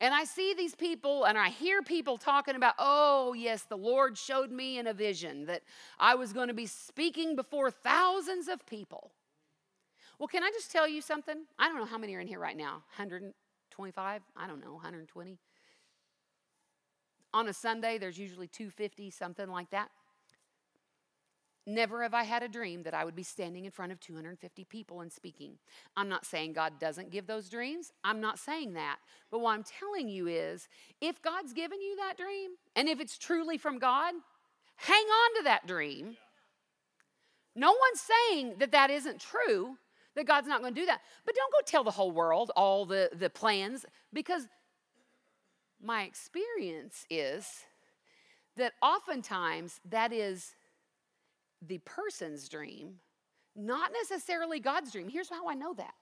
And 0.01 0.13
I 0.13 0.25
see 0.25 0.55
these 0.55 0.75
people 0.75 1.25
and 1.25 1.39
I 1.39 1.51
hear 1.51 1.83
people 1.83 2.19
talking 2.19 2.57
about, 2.57 2.75
oh, 2.79 3.33
yes, 3.33 3.63
the 3.63 3.77
Lord 3.77 4.19
showed 4.19 4.51
me 4.51 4.79
in 4.79 4.89
a 4.89 4.93
vision 4.93 5.47
that 5.47 5.63
I 5.99 6.17
was 6.17 6.33
going 6.33 6.49
to 6.49 6.55
be 6.55 6.67
speaking 6.67 7.37
before 7.37 7.71
thousands 7.71 8.49
of 8.49 8.67
people. 8.67 9.13
Well, 10.19 10.27
can 10.27 10.43
I 10.43 10.51
just 10.51 10.73
tell 10.73 10.89
you 10.89 11.01
something? 11.01 11.45
I 11.59 11.69
don't 11.69 11.79
know 11.79 11.85
how 11.85 11.99
many 11.99 12.15
are 12.17 12.21
in 12.21 12.27
here 12.27 12.41
right 12.41 12.57
now 12.57 12.83
125? 12.97 14.23
I 14.37 14.47
don't 14.49 14.61
know, 14.61 14.73
120. 14.73 15.39
On 17.35 17.49
a 17.49 17.53
Sunday, 17.53 17.99
there's 17.99 18.19
usually 18.19 18.49
250, 18.49 19.11
something 19.11 19.49
like 19.49 19.71
that. 19.71 19.91
Never 21.67 22.03
have 22.03 22.15
I 22.15 22.23
had 22.23 22.43
a 22.43 22.49
dream 22.49 22.85
that 22.85 22.95
I 22.95 23.05
would 23.05 23.15
be 23.15 23.23
standing 23.23 23.67
in 23.67 23.71
front 23.71 23.93
of 23.93 24.01
250 24.01 24.65
people 24.65 25.03
and 25.03 25.13
speaking. 25.13 25.59
I'm 25.99 26.09
not 26.09 26.25
saying 26.25 26.55
God 26.55 26.81
doesn't 26.81 27.11
give 27.11 27.27
those 27.27 27.51
dreams. 27.51 27.93
I'm 28.03 28.23
not 28.23 28.39
saying 28.39 28.73
that. 28.73 28.97
But 29.31 29.41
what 29.41 29.53
I'm 29.53 29.65
telling 29.65 30.09
you 30.09 30.29
is 30.29 30.67
if 31.03 31.21
God's 31.21 31.53
given 31.53 31.83
you 31.83 31.95
that 31.97 32.17
dream, 32.17 32.53
and 32.75 32.89
if 32.89 33.01
it's 33.01 33.19
truly 33.19 33.59
from 33.59 33.79
God, 33.79 34.15
hang 34.77 35.05
on 35.05 35.37
to 35.37 35.43
that 35.45 35.67
dream. 35.67 36.17
No 37.55 37.69
one's 37.69 38.01
saying 38.01 38.55
that 38.61 38.73
that 38.73 38.89
isn't 38.91 39.21
true, 39.21 39.77
that 40.15 40.27
God's 40.27 40.49
not 40.49 40.63
going 40.63 40.75
to 40.75 40.81
do 40.81 40.87
that. 40.87 41.03
But 41.27 41.35
don't 41.35 41.53
go 41.53 41.59
tell 41.67 41.85
the 41.85 41.91
whole 41.91 42.13
world 42.13 42.51
all 42.57 42.87
the, 42.87 43.11
the 43.13 43.29
plans, 43.29 43.85
because 44.15 44.49
my 45.83 46.03
experience 46.03 47.07
is 47.11 47.47
that 48.57 48.73
oftentimes 48.83 49.81
that 49.89 50.13
is 50.13 50.55
the 51.67 51.79
person's 51.79 52.49
dream, 52.49 52.97
not 53.57 53.91
necessarily 53.93 54.61
God's 54.61 54.93
dream. 54.93 55.09
Here's 55.09 55.31
how 55.31 55.49
I 55.49 55.55
know 55.55 55.75
that 55.75 55.95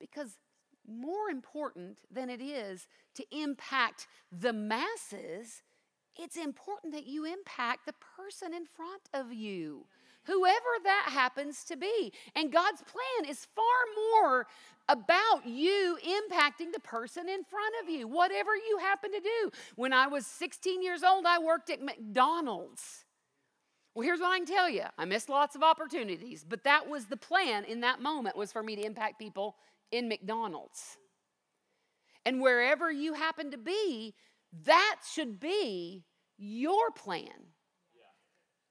because 0.00 0.38
more 0.86 1.30
important 1.30 2.00
than 2.10 2.28
it 2.28 2.40
is 2.40 2.86
to 3.14 3.24
impact 3.36 4.06
the 4.30 4.52
masses, 4.52 5.62
it's 6.16 6.36
important 6.36 6.92
that 6.92 7.06
you 7.06 7.24
impact 7.24 7.86
the 7.86 7.94
person 8.16 8.52
in 8.54 8.66
front 8.66 9.02
of 9.12 9.32
you, 9.32 9.86
whoever 10.26 10.58
that 10.84 11.08
happens 11.10 11.64
to 11.64 11.76
be. 11.76 12.12
And 12.34 12.52
God's 12.52 12.82
plan 12.82 13.30
is 13.30 13.46
far 13.54 13.64
more 14.12 14.46
about 14.88 15.46
you 15.46 15.98
impacting 16.02 16.72
the 16.72 16.80
person 16.80 17.28
in 17.28 17.42
front 17.44 17.74
of 17.82 17.88
you, 17.88 18.06
whatever 18.06 18.54
you 18.54 18.78
happen 18.80 19.12
to 19.12 19.20
do. 19.20 19.50
When 19.76 19.92
I 19.92 20.06
was 20.06 20.26
16 20.26 20.82
years 20.82 21.02
old, 21.02 21.24
I 21.26 21.38
worked 21.38 21.70
at 21.70 21.82
McDonald's. 21.82 23.04
Well, 23.94 24.04
here's 24.04 24.20
what 24.20 24.32
I 24.32 24.38
can 24.38 24.46
tell 24.46 24.68
you. 24.68 24.84
I 24.98 25.04
missed 25.04 25.28
lots 25.28 25.54
of 25.54 25.62
opportunities, 25.62 26.44
but 26.46 26.64
that 26.64 26.88
was 26.88 27.06
the 27.06 27.16
plan 27.16 27.64
in 27.64 27.80
that 27.80 28.02
moment 28.02 28.36
was 28.36 28.52
for 28.52 28.62
me 28.62 28.76
to 28.76 28.84
impact 28.84 29.18
people 29.18 29.56
in 29.92 30.08
McDonald's. 30.08 30.98
And 32.26 32.40
wherever 32.40 32.90
you 32.90 33.14
happen 33.14 33.50
to 33.52 33.58
be, 33.58 34.14
that 34.64 35.00
should 35.12 35.38
be 35.38 36.04
your 36.36 36.90
plan. 36.90 37.53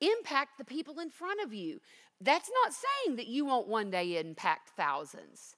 Impact 0.04 0.58
the 0.58 0.66
people 0.66 1.00
in 1.00 1.10
front 1.10 1.42
of 1.44 1.54
you. 1.54 1.80
That's 2.22 2.50
not 2.64 2.74
saying 2.74 3.18
that 3.18 3.28
you 3.28 3.46
won't 3.46 3.68
one 3.68 3.90
day 3.90 4.20
impact 4.20 4.70
thousands 4.76 5.56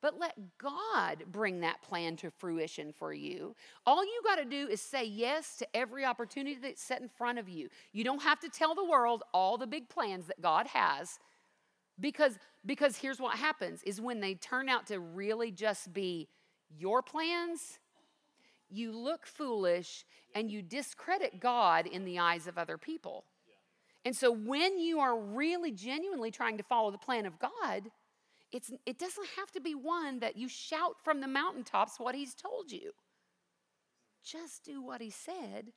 but 0.00 0.18
let 0.18 0.36
God 0.58 1.24
bring 1.32 1.60
that 1.60 1.82
plan 1.82 2.16
to 2.16 2.30
fruition 2.30 2.92
for 2.92 3.12
you. 3.12 3.54
All 3.84 4.04
you 4.04 4.20
got 4.24 4.36
to 4.36 4.44
do 4.44 4.68
is 4.68 4.80
say 4.80 5.04
yes 5.04 5.56
to 5.56 5.76
every 5.76 6.04
opportunity 6.04 6.56
that's 6.60 6.82
set 6.82 7.00
in 7.00 7.08
front 7.08 7.38
of 7.38 7.48
you. 7.48 7.68
You 7.92 8.04
don't 8.04 8.22
have 8.22 8.38
to 8.40 8.48
tell 8.48 8.74
the 8.74 8.84
world 8.84 9.24
all 9.34 9.58
the 9.58 9.66
big 9.66 9.88
plans 9.88 10.26
that 10.26 10.40
God 10.40 10.66
has 10.68 11.18
because 12.00 12.38
because 12.64 12.96
here's 12.96 13.20
what 13.20 13.36
happens 13.36 13.82
is 13.82 14.00
when 14.00 14.20
they 14.20 14.34
turn 14.34 14.68
out 14.68 14.86
to 14.88 15.00
really 15.00 15.50
just 15.50 15.92
be 15.92 16.28
your 16.76 17.02
plans, 17.02 17.78
you 18.68 18.92
look 18.92 19.26
foolish 19.26 20.04
and 20.34 20.50
you 20.50 20.60
discredit 20.60 21.40
God 21.40 21.86
in 21.86 22.04
the 22.04 22.18
eyes 22.18 22.46
of 22.46 22.58
other 22.58 22.76
people. 22.76 23.24
And 24.08 24.16
so 24.16 24.32
when 24.32 24.78
you 24.78 25.00
are 25.00 25.18
really 25.18 25.70
genuinely 25.70 26.30
trying 26.30 26.56
to 26.56 26.62
follow 26.62 26.90
the 26.90 26.96
plan 26.96 27.26
of 27.26 27.38
God, 27.38 27.90
it's, 28.50 28.72
it 28.86 28.98
doesn't 28.98 29.26
have 29.36 29.52
to 29.52 29.60
be 29.60 29.74
one 29.74 30.20
that 30.20 30.34
you 30.34 30.48
shout 30.48 30.94
from 31.04 31.20
the 31.20 31.28
mountaintops 31.28 32.00
what 32.00 32.14
he's 32.14 32.32
told 32.32 32.72
you. 32.72 32.92
Just 34.24 34.64
do 34.64 34.80
what 34.80 35.02
he 35.02 35.10
said 35.10 35.72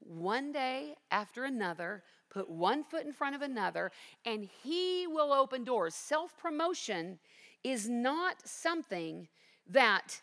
one 0.00 0.50
day 0.50 0.96
after 1.12 1.44
another, 1.44 2.02
put 2.28 2.50
one 2.50 2.82
foot 2.82 3.06
in 3.06 3.12
front 3.12 3.36
of 3.36 3.42
another, 3.42 3.92
and 4.24 4.48
he 4.64 5.06
will 5.06 5.32
open 5.32 5.62
doors. 5.62 5.94
Self 5.94 6.36
promotion 6.36 7.20
is 7.62 7.88
not 7.88 8.34
something 8.44 9.28
that 9.68 10.20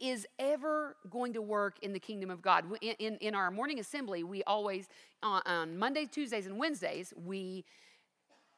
is 0.00 0.26
ever 0.38 0.96
going 1.10 1.32
to 1.32 1.42
work 1.42 1.78
in 1.82 1.92
the 1.92 1.98
kingdom 1.98 2.30
of 2.30 2.40
God. 2.40 2.64
In, 2.80 2.94
in, 2.98 3.16
in 3.16 3.34
our 3.34 3.50
morning 3.50 3.80
assembly, 3.80 4.22
we 4.22 4.42
always, 4.44 4.88
on, 5.22 5.42
on 5.46 5.76
Mondays, 5.76 6.08
Tuesdays, 6.10 6.46
and 6.46 6.58
Wednesdays, 6.58 7.12
we, 7.16 7.64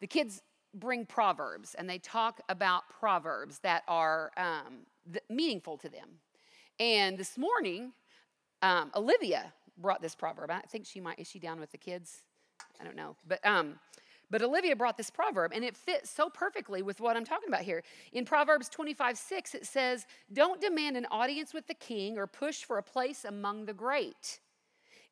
the 0.01 0.07
kids 0.07 0.43
bring 0.75 1.07
proverbs 1.07 1.75
and 1.75 1.89
they 1.89 1.99
talk 1.99 2.41
about 2.49 2.83
proverbs 2.91 3.59
that 3.61 3.83
are 3.89 4.31
um, 4.37 4.81
th- 5.11 5.25
meaningful 5.31 5.79
to 5.79 5.89
them. 5.89 6.09
And 6.79 7.17
this 7.17 7.39
morning, 7.39 7.93
um, 8.63 8.91
Olivia 8.95 9.53
brought 9.79 10.03
this 10.03 10.15
proverb. 10.15 10.51
I 10.51 10.61
think 10.61 10.87
she 10.87 11.01
might, 11.01 11.19
is 11.19 11.29
she 11.29 11.39
down 11.39 11.59
with 11.59 11.71
the 11.71 11.79
kids? 11.79 12.23
I 12.81 12.85
don't 12.85 12.97
know. 12.97 13.17
But, 13.27 13.45
um, 13.47 13.79
but 14.31 14.43
Olivia 14.43 14.77
brought 14.77 14.97
this 14.97 15.11
proverb, 15.11 15.53
and 15.55 15.65
it 15.65 15.77
fits 15.77 16.11
so 16.11 16.29
perfectly 16.29 16.83
with 16.83 17.01
what 17.01 17.17
I'm 17.17 17.25
talking 17.25 17.49
about 17.49 17.63
here. 17.63 17.83
In 18.13 18.25
Proverbs 18.25 18.69
25 18.69 19.17
6, 19.17 19.55
it 19.55 19.67
says, 19.67 20.07
Don't 20.33 20.61
demand 20.61 20.97
an 20.97 21.07
audience 21.11 21.55
with 21.55 21.67
the 21.67 21.75
king 21.75 22.19
or 22.19 22.27
push 22.27 22.65
for 22.65 22.79
a 22.79 22.83
place 22.83 23.25
among 23.25 23.65
the 23.65 23.75
great. 23.75 24.41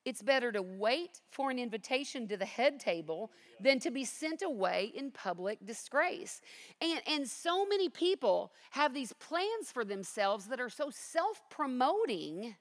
It's 0.06 0.22
better 0.22 0.52
to 0.52 0.62
wait 0.62 1.20
for 1.32 1.50
an 1.50 1.58
invitation 1.58 2.28
to 2.28 2.36
the 2.36 2.44
head 2.44 2.78
table 2.78 3.32
than 3.60 3.80
to 3.80 3.90
be 3.90 4.04
sent 4.04 4.42
away 4.42 4.92
in 4.94 5.10
public 5.10 5.58
disgrace. 5.66 6.40
And, 6.80 7.00
and 7.08 7.26
so 7.26 7.66
many 7.66 7.88
people 7.88 8.52
have 8.70 8.94
these 8.94 9.12
plans 9.14 9.72
for 9.72 9.84
themselves 9.84 10.46
that 10.46 10.60
are 10.60 10.70
so 10.70 10.90
self 10.90 11.42
promoting 11.50 12.54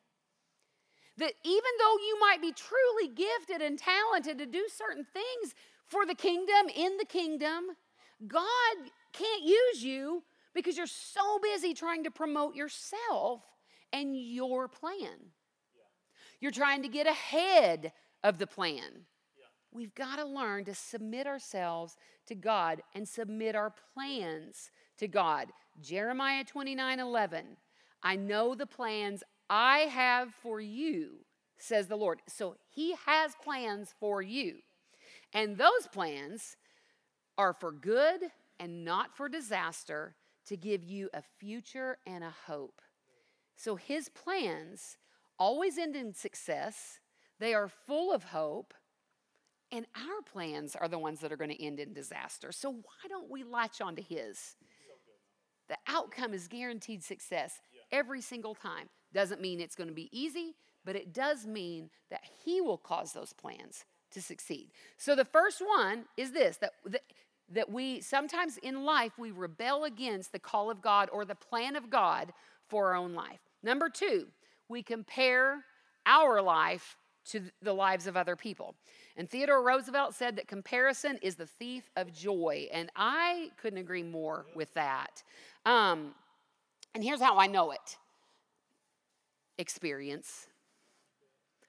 that 1.17 1.33
even 1.43 1.71
though 1.79 1.97
you 1.97 2.17
might 2.19 2.41
be 2.41 2.51
truly 2.51 3.13
gifted 3.13 3.61
and 3.61 3.77
talented 3.77 4.39
to 4.39 4.45
do 4.45 4.65
certain 4.75 5.05
things 5.13 5.53
for 5.87 6.05
the 6.05 6.15
kingdom, 6.15 6.69
in 6.75 6.97
the 6.97 7.05
kingdom, 7.05 7.65
God 8.27 8.75
can't 9.13 9.43
use 9.43 9.83
you 9.83 10.23
because 10.53 10.77
you're 10.77 10.87
so 10.87 11.39
busy 11.41 11.73
trying 11.73 12.03
to 12.05 12.11
promote 12.11 12.55
yourself 12.55 13.41
and 13.93 14.15
your 14.17 14.67
plan. 14.67 15.31
You're 16.39 16.51
trying 16.51 16.81
to 16.83 16.89
get 16.89 17.07
ahead 17.07 17.91
of 18.23 18.37
the 18.37 18.47
plan. 18.47 19.05
We've 19.71 19.93
got 19.93 20.17
to 20.17 20.25
learn 20.25 20.65
to 20.65 20.73
submit 20.73 21.27
ourselves 21.27 21.97
to 22.27 22.35
God 22.35 22.81
and 22.93 23.07
submit 23.07 23.55
our 23.55 23.73
plans 23.93 24.71
to 24.97 25.07
God. 25.07 25.49
Jeremiah 25.81 26.45
29 26.45 26.99
11. 26.99 27.45
I 28.01 28.15
know 28.15 28.55
the 28.55 28.65
plans 28.65 29.23
I 29.49 29.79
have 29.79 30.33
for 30.41 30.61
you, 30.61 31.25
says 31.57 31.87
the 31.87 31.95
Lord. 31.95 32.21
So 32.27 32.55
he 32.69 32.95
has 33.05 33.33
plans 33.43 33.93
for 33.99 34.21
you. 34.21 34.59
And 35.35 35.57
those 35.57 35.87
plans 35.91 36.55
are 37.37 37.53
for 37.53 37.73
good 37.73 38.21
and 38.59 38.85
not 38.85 39.15
for 39.15 39.27
disaster, 39.27 40.15
to 40.47 40.55
give 40.55 40.83
you 40.83 41.09
a 41.13 41.21
future 41.21 41.97
and 42.07 42.23
a 42.23 42.33
hope. 42.47 42.81
So 43.57 43.75
his 43.75 44.09
plans 44.09 44.97
always 45.37 45.77
end 45.77 45.95
in 45.95 46.13
success, 46.13 46.99
they 47.39 47.53
are 47.53 47.67
full 47.67 48.13
of 48.13 48.23
hope. 48.23 48.73
And 49.71 49.87
our 49.95 50.21
plans 50.31 50.75
are 50.75 50.87
the 50.87 50.99
ones 50.99 51.19
that 51.19 51.33
are 51.33 51.37
going 51.37 51.49
to 51.49 51.61
end 51.61 51.79
in 51.79 51.91
disaster. 51.91 52.51
So 52.51 52.69
why 52.69 53.09
don't 53.09 53.29
we 53.29 53.43
latch 53.43 53.81
onto 53.81 54.03
his? 54.03 54.55
The 55.67 55.77
outcome 55.87 56.33
is 56.33 56.47
guaranteed 56.47 57.03
success 57.03 57.59
every 57.91 58.21
single 58.21 58.53
time. 58.53 58.87
Doesn't 59.11 59.41
mean 59.41 59.59
it's 59.59 59.75
going 59.75 59.89
to 59.89 59.93
be 59.93 60.15
easy, 60.17 60.55
but 60.85 60.95
it 60.95 61.13
does 61.13 61.47
mean 61.47 61.89
that 62.11 62.21
He 62.45 62.61
will 62.61 62.77
cause 62.77 63.11
those 63.11 63.33
plans 63.33 63.83
to 64.11 64.21
succeed. 64.21 64.69
So 64.97 65.15
the 65.15 65.25
first 65.25 65.61
one 65.61 66.05
is 66.17 66.31
this 66.31 66.57
that, 66.57 66.73
that, 66.85 67.03
that 67.49 67.71
we 67.71 68.01
sometimes 68.01 68.57
in 68.57 68.83
life 68.83 69.13
we 69.17 69.31
rebel 69.31 69.83
against 69.83 70.31
the 70.31 70.39
call 70.39 70.69
of 70.69 70.81
God 70.81 71.09
or 71.11 71.25
the 71.25 71.35
plan 71.35 71.75
of 71.75 71.89
God 71.89 72.33
for 72.67 72.87
our 72.87 72.95
own 72.95 73.13
life. 73.13 73.39
Number 73.63 73.89
two, 73.89 74.27
we 74.69 74.83
compare 74.83 75.63
our 76.05 76.41
life 76.41 76.97
to 77.25 77.41
the 77.61 77.73
lives 77.73 78.07
of 78.07 78.15
other 78.15 78.35
people. 78.35 78.75
And 79.17 79.29
Theodore 79.29 79.63
Roosevelt 79.63 80.13
said 80.13 80.35
that 80.35 80.47
comparison 80.47 81.17
is 81.21 81.35
the 81.35 81.47
thief 81.47 81.89
of 81.95 82.13
joy. 82.13 82.67
And 82.71 82.89
I 82.95 83.49
couldn't 83.57 83.79
agree 83.79 84.03
more 84.03 84.45
with 84.55 84.73
that. 84.75 85.23
Um, 85.65 86.13
and 86.93 87.03
here's 87.03 87.21
how 87.21 87.37
I 87.37 87.47
know 87.47 87.71
it 87.71 87.97
experience. 89.57 90.47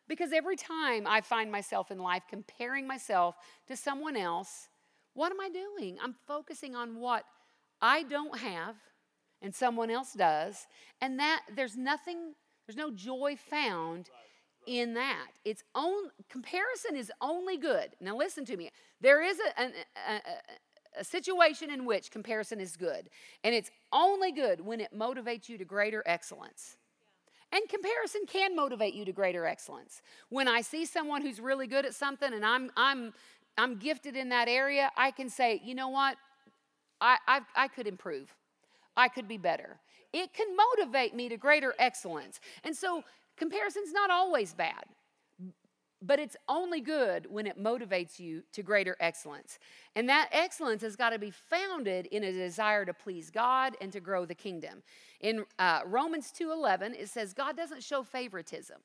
Because 0.08 0.32
every 0.32 0.56
time 0.56 1.06
I 1.06 1.20
find 1.20 1.50
myself 1.50 1.90
in 1.90 1.98
life 1.98 2.22
comparing 2.28 2.86
myself 2.86 3.36
to 3.68 3.76
someone 3.76 4.16
else, 4.16 4.68
what 5.14 5.32
am 5.32 5.40
I 5.40 5.48
doing? 5.48 5.98
I'm 6.02 6.14
focusing 6.26 6.74
on 6.74 7.00
what 7.00 7.24
I 7.80 8.02
don't 8.04 8.38
have 8.38 8.76
and 9.42 9.54
someone 9.54 9.90
else 9.90 10.12
does, 10.14 10.66
and 11.00 11.18
that 11.20 11.42
there's 11.54 11.76
nothing, 11.76 12.34
there's 12.66 12.76
no 12.76 12.90
joy 12.90 13.36
found 13.36 14.10
in 14.66 14.94
that. 14.94 15.28
It's 15.44 15.62
own 15.74 16.10
comparison 16.28 16.96
is 16.96 17.12
only 17.20 17.56
good. 17.56 17.90
Now 18.00 18.16
listen 18.16 18.44
to 18.46 18.56
me. 18.56 18.70
There 19.00 19.22
is 19.22 19.38
a, 19.58 19.62
a, 19.62 19.66
a, 19.66 20.20
a 21.00 21.04
situation 21.04 21.70
in 21.70 21.84
which 21.84 22.10
comparison 22.10 22.60
is 22.60 22.76
good, 22.76 23.10
and 23.44 23.54
it's 23.54 23.70
only 23.92 24.32
good 24.32 24.60
when 24.60 24.80
it 24.80 24.96
motivates 24.96 25.48
you 25.48 25.58
to 25.58 25.64
greater 25.64 26.02
excellence. 26.06 26.76
And 27.52 27.68
comparison 27.68 28.22
can 28.26 28.56
motivate 28.56 28.94
you 28.94 29.04
to 29.04 29.12
greater 29.12 29.46
excellence. 29.46 30.02
When 30.28 30.48
I 30.48 30.60
see 30.60 30.84
someone 30.84 31.22
who's 31.22 31.40
really 31.40 31.66
good 31.66 31.86
at 31.86 31.94
something 31.94 32.32
and 32.32 32.44
I'm, 32.44 32.70
I'm, 32.76 33.12
I'm 33.56 33.78
gifted 33.78 34.16
in 34.16 34.28
that 34.30 34.48
area, 34.48 34.90
I 34.96 35.10
can 35.10 35.30
say, 35.30 35.60
you 35.64 35.74
know 35.74 35.88
what? 35.88 36.16
I, 37.00 37.18
I, 37.26 37.40
I 37.54 37.68
could 37.68 37.86
improve. 37.86 38.34
I 38.96 39.08
could 39.08 39.28
be 39.28 39.36
better. 39.36 39.78
It 40.12 40.32
can 40.32 40.48
motivate 40.56 41.14
me 41.14 41.28
to 41.28 41.36
greater 41.36 41.74
excellence. 41.78 42.40
And 42.64 42.74
so 42.74 43.04
comparison's 43.36 43.92
not 43.92 44.10
always 44.10 44.54
bad 44.54 44.84
but 46.02 46.18
it's 46.18 46.36
only 46.48 46.80
good 46.80 47.26
when 47.30 47.46
it 47.46 47.62
motivates 47.62 48.18
you 48.18 48.42
to 48.52 48.62
greater 48.62 48.96
excellence. 49.00 49.58
And 49.94 50.08
that 50.08 50.28
excellence 50.30 50.82
has 50.82 50.94
got 50.94 51.10
to 51.10 51.18
be 51.18 51.30
founded 51.30 52.06
in 52.06 52.24
a 52.24 52.32
desire 52.32 52.84
to 52.84 52.92
please 52.92 53.30
God 53.30 53.76
and 53.80 53.92
to 53.92 54.00
grow 54.00 54.26
the 54.26 54.34
kingdom. 54.34 54.82
In 55.20 55.44
uh, 55.58 55.80
Romans 55.86 56.32
2:11 56.38 56.94
it 56.94 57.08
says 57.08 57.32
God 57.32 57.56
doesn't 57.56 57.82
show 57.82 58.02
favoritism. 58.02 58.76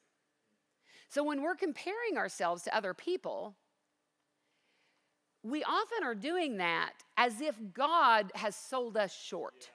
So 1.09 1.23
when 1.23 1.41
we're 1.41 1.55
comparing 1.55 2.17
ourselves 2.17 2.63
to 2.63 2.75
other 2.75 2.93
people, 2.93 3.55
we 5.43 5.63
often 5.63 6.03
are 6.03 6.15
doing 6.15 6.57
that 6.57 6.93
as 7.17 7.41
if 7.41 7.57
God 7.73 8.31
has 8.35 8.55
sold 8.55 8.95
us 8.95 9.13
short. 9.13 9.69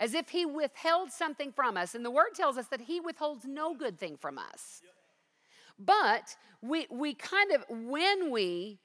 As 0.00 0.12
if 0.12 0.30
he 0.30 0.44
withheld 0.44 1.12
something 1.12 1.52
from 1.52 1.76
us. 1.76 1.94
And 1.94 2.04
the 2.04 2.10
word 2.10 2.34
tells 2.34 2.58
us 2.58 2.66
that 2.66 2.80
he 2.80 2.98
withholds 2.98 3.44
no 3.44 3.74
good 3.74 3.96
thing 3.96 4.16
from 4.16 4.38
us. 4.38 4.82
But 5.78 6.36
we, 6.62 6.86
we 6.90 7.14
kind 7.14 7.52
of, 7.52 7.64
when 7.68 8.30
we 8.30 8.78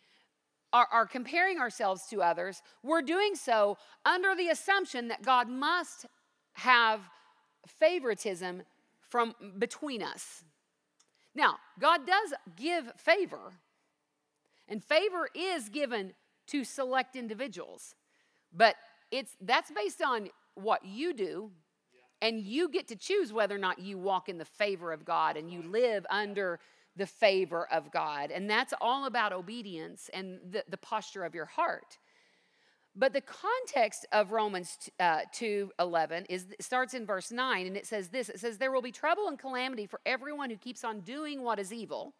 are, 0.73 0.87
are 0.91 1.05
comparing 1.05 1.59
ourselves 1.59 2.03
to 2.09 2.21
others, 2.21 2.61
we're 2.83 3.01
doing 3.01 3.35
so 3.35 3.77
under 4.05 4.35
the 4.35 4.49
assumption 4.49 5.07
that 5.07 5.21
God 5.21 5.49
must 5.49 6.05
have 6.53 7.01
favoritism 7.67 8.63
from 9.01 9.33
between 9.57 10.03
us. 10.03 10.43
Now, 11.35 11.57
God 11.79 12.05
does 12.05 12.33
give 12.55 12.91
favor, 12.97 13.53
and 14.67 14.83
favor 14.83 15.29
is 15.33 15.69
given 15.69 16.13
to 16.47 16.63
select 16.63 17.15
individuals, 17.15 17.95
but 18.51 18.75
it's 19.11 19.35
that's 19.39 19.71
based 19.71 20.01
on 20.01 20.29
what 20.55 20.83
you 20.83 21.13
do, 21.13 21.51
and 22.21 22.41
you 22.41 22.69
get 22.69 22.87
to 22.89 22.95
choose 22.95 23.31
whether 23.31 23.55
or 23.55 23.59
not 23.59 23.79
you 23.79 23.97
walk 23.97 24.27
in 24.27 24.37
the 24.37 24.45
favor 24.45 24.91
of 24.91 25.05
God 25.05 25.37
and 25.37 25.51
you 25.51 25.63
live 25.63 26.05
under 26.09 26.59
the 26.99 27.07
favor 27.07 27.67
of 27.71 27.91
God. 27.91 28.29
And 28.29 28.49
that's 28.49 28.73
all 28.79 29.05
about 29.05 29.33
obedience 29.33 30.09
and 30.13 30.39
the, 30.51 30.63
the 30.69 30.77
posture 30.77 31.23
of 31.23 31.33
your 31.33 31.45
heart. 31.45 31.97
But 32.95 33.13
the 33.13 33.21
context 33.21 34.05
of 34.11 34.31
Romans 34.31 34.89
uh, 34.99 35.21
2 35.33 35.71
11 35.79 36.25
is, 36.25 36.47
starts 36.59 36.93
in 36.93 37.05
verse 37.05 37.31
9, 37.31 37.67
and 37.67 37.77
it 37.77 37.87
says 37.87 38.09
this 38.09 38.29
it 38.29 38.39
says, 38.39 38.57
There 38.57 38.71
will 38.71 38.81
be 38.81 38.91
trouble 38.91 39.27
and 39.27 39.39
calamity 39.39 39.85
for 39.85 40.01
everyone 40.05 40.49
who 40.49 40.57
keeps 40.57 40.83
on 40.83 40.99
doing 41.01 41.41
what 41.41 41.59
is 41.59 41.71
evil, 41.71 42.13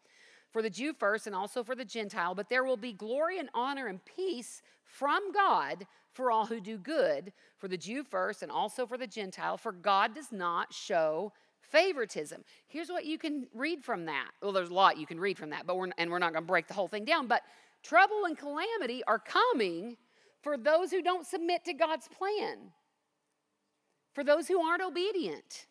for 0.50 0.62
the 0.62 0.70
Jew 0.70 0.94
first 0.94 1.26
and 1.26 1.36
also 1.36 1.62
for 1.62 1.74
the 1.74 1.84
Gentile, 1.84 2.34
but 2.34 2.48
there 2.48 2.64
will 2.64 2.76
be 2.78 2.92
glory 2.92 3.38
and 3.38 3.50
honor 3.52 3.88
and 3.88 4.00
peace 4.04 4.62
from 4.84 5.32
God 5.32 5.86
for 6.12 6.30
all 6.30 6.46
who 6.46 6.60
do 6.60 6.78
good, 6.78 7.32
for 7.58 7.68
the 7.68 7.76
Jew 7.76 8.02
first 8.02 8.42
and 8.42 8.50
also 8.50 8.86
for 8.86 8.96
the 8.96 9.06
Gentile, 9.06 9.56
for 9.56 9.72
God 9.72 10.14
does 10.14 10.32
not 10.32 10.72
show 10.72 11.32
favoritism. 11.60 12.44
Here's 12.66 12.88
what 12.88 13.04
you 13.04 13.18
can 13.18 13.46
read 13.54 13.82
from 13.82 14.06
that. 14.06 14.30
Well, 14.42 14.52
there's 14.52 14.70
a 14.70 14.74
lot 14.74 14.98
you 14.98 15.06
can 15.06 15.20
read 15.20 15.38
from 15.38 15.50
that, 15.50 15.66
but 15.66 15.76
we're, 15.76 15.88
and 15.98 16.10
we're 16.10 16.18
not 16.18 16.32
going 16.32 16.44
to 16.44 16.48
break 16.48 16.66
the 16.66 16.74
whole 16.74 16.88
thing 16.88 17.04
down. 17.04 17.26
But 17.26 17.42
trouble 17.82 18.24
and 18.24 18.36
calamity 18.36 19.02
are 19.06 19.18
coming 19.18 19.96
for 20.42 20.56
those 20.56 20.90
who 20.90 21.02
don't 21.02 21.26
submit 21.26 21.64
to 21.66 21.72
God's 21.72 22.08
plan, 22.08 22.72
for 24.14 24.24
those 24.24 24.48
who 24.48 24.60
aren't 24.60 24.82
obedient. 24.82 25.66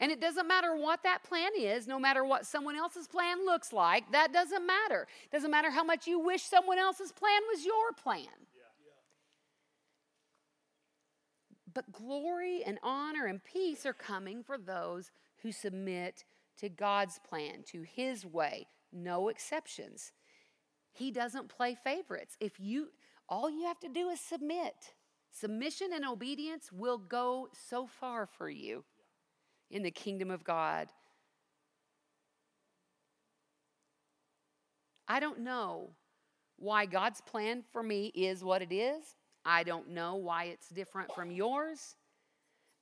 And 0.00 0.10
it 0.10 0.20
doesn't 0.20 0.48
matter 0.48 0.74
what 0.74 1.04
that 1.04 1.22
plan 1.22 1.50
is, 1.56 1.86
no 1.86 1.98
matter 1.98 2.24
what 2.24 2.44
someone 2.44 2.74
else's 2.74 3.06
plan 3.06 3.44
looks 3.44 3.72
like, 3.72 4.10
that 4.10 4.32
doesn't 4.32 4.66
matter. 4.66 5.06
It 5.24 5.32
doesn't 5.32 5.50
matter 5.50 5.70
how 5.70 5.84
much 5.84 6.08
you 6.08 6.18
wish 6.18 6.42
someone 6.42 6.78
else's 6.78 7.12
plan 7.12 7.40
was 7.52 7.64
your 7.64 7.92
plan. 8.02 8.26
But 11.74 11.92
glory 11.92 12.62
and 12.64 12.78
honor 12.82 13.26
and 13.26 13.42
peace 13.42 13.86
are 13.86 13.92
coming 13.92 14.42
for 14.42 14.58
those 14.58 15.10
who 15.42 15.52
submit 15.52 16.24
to 16.58 16.68
God's 16.68 17.18
plan, 17.18 17.62
to 17.68 17.82
His 17.82 18.26
way, 18.26 18.66
no 18.92 19.28
exceptions. 19.28 20.12
He 20.92 21.10
doesn't 21.10 21.48
play 21.48 21.74
favorites. 21.74 22.36
If 22.40 22.60
you 22.60 22.88
all 23.28 23.48
you 23.48 23.64
have 23.64 23.80
to 23.80 23.88
do 23.88 24.10
is 24.10 24.20
submit. 24.20 24.94
Submission 25.30 25.92
and 25.94 26.04
obedience 26.04 26.70
will 26.70 26.98
go 26.98 27.48
so 27.68 27.86
far 27.86 28.26
for 28.26 28.50
you 28.50 28.84
in 29.70 29.82
the 29.82 29.90
kingdom 29.90 30.30
of 30.30 30.44
God. 30.44 30.88
I 35.08 35.18
don't 35.18 35.40
know 35.40 35.90
why 36.56 36.84
God's 36.84 37.22
plan 37.22 37.64
for 37.72 37.82
me 37.82 38.12
is 38.14 38.44
what 38.44 38.60
it 38.60 38.72
is. 38.72 39.16
I 39.44 39.62
don't 39.62 39.90
know 39.90 40.16
why 40.16 40.44
it's 40.44 40.68
different 40.68 41.12
from 41.14 41.30
yours. 41.30 41.96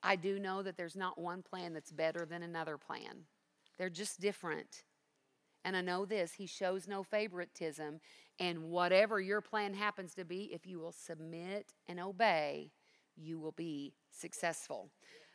I 0.03 0.17
do 0.17 0.39
know 0.39 0.63
that 0.63 0.77
there's 0.77 0.97
not 0.97 1.19
one 1.19 1.43
plan 1.43 1.73
that's 1.73 1.93
better 1.93 2.27
than 2.27 2.43
another 2.43 2.77
plan. 2.77 3.25
They're 3.79 3.91
just 3.91 4.21
different. 4.21 4.85
And 5.65 5.77
I 5.77 5.81
know 5.81 6.05
this 6.05 6.33
He 6.33 6.47
shows 6.47 6.89
no 6.89 7.03
favoritism. 7.03 8.01
And 8.39 8.63
whatever 8.65 9.21
your 9.21 9.41
plan 9.41 9.75
happens 9.75 10.15
to 10.15 10.25
be, 10.25 10.51
if 10.53 10.67
you 10.67 10.79
will 10.79 10.93
submit 10.93 11.73
and 11.89 12.01
obey, 12.01 12.73
you 13.17 13.39
will 13.39 13.53
be 13.53 13.95
successful. 14.11 14.91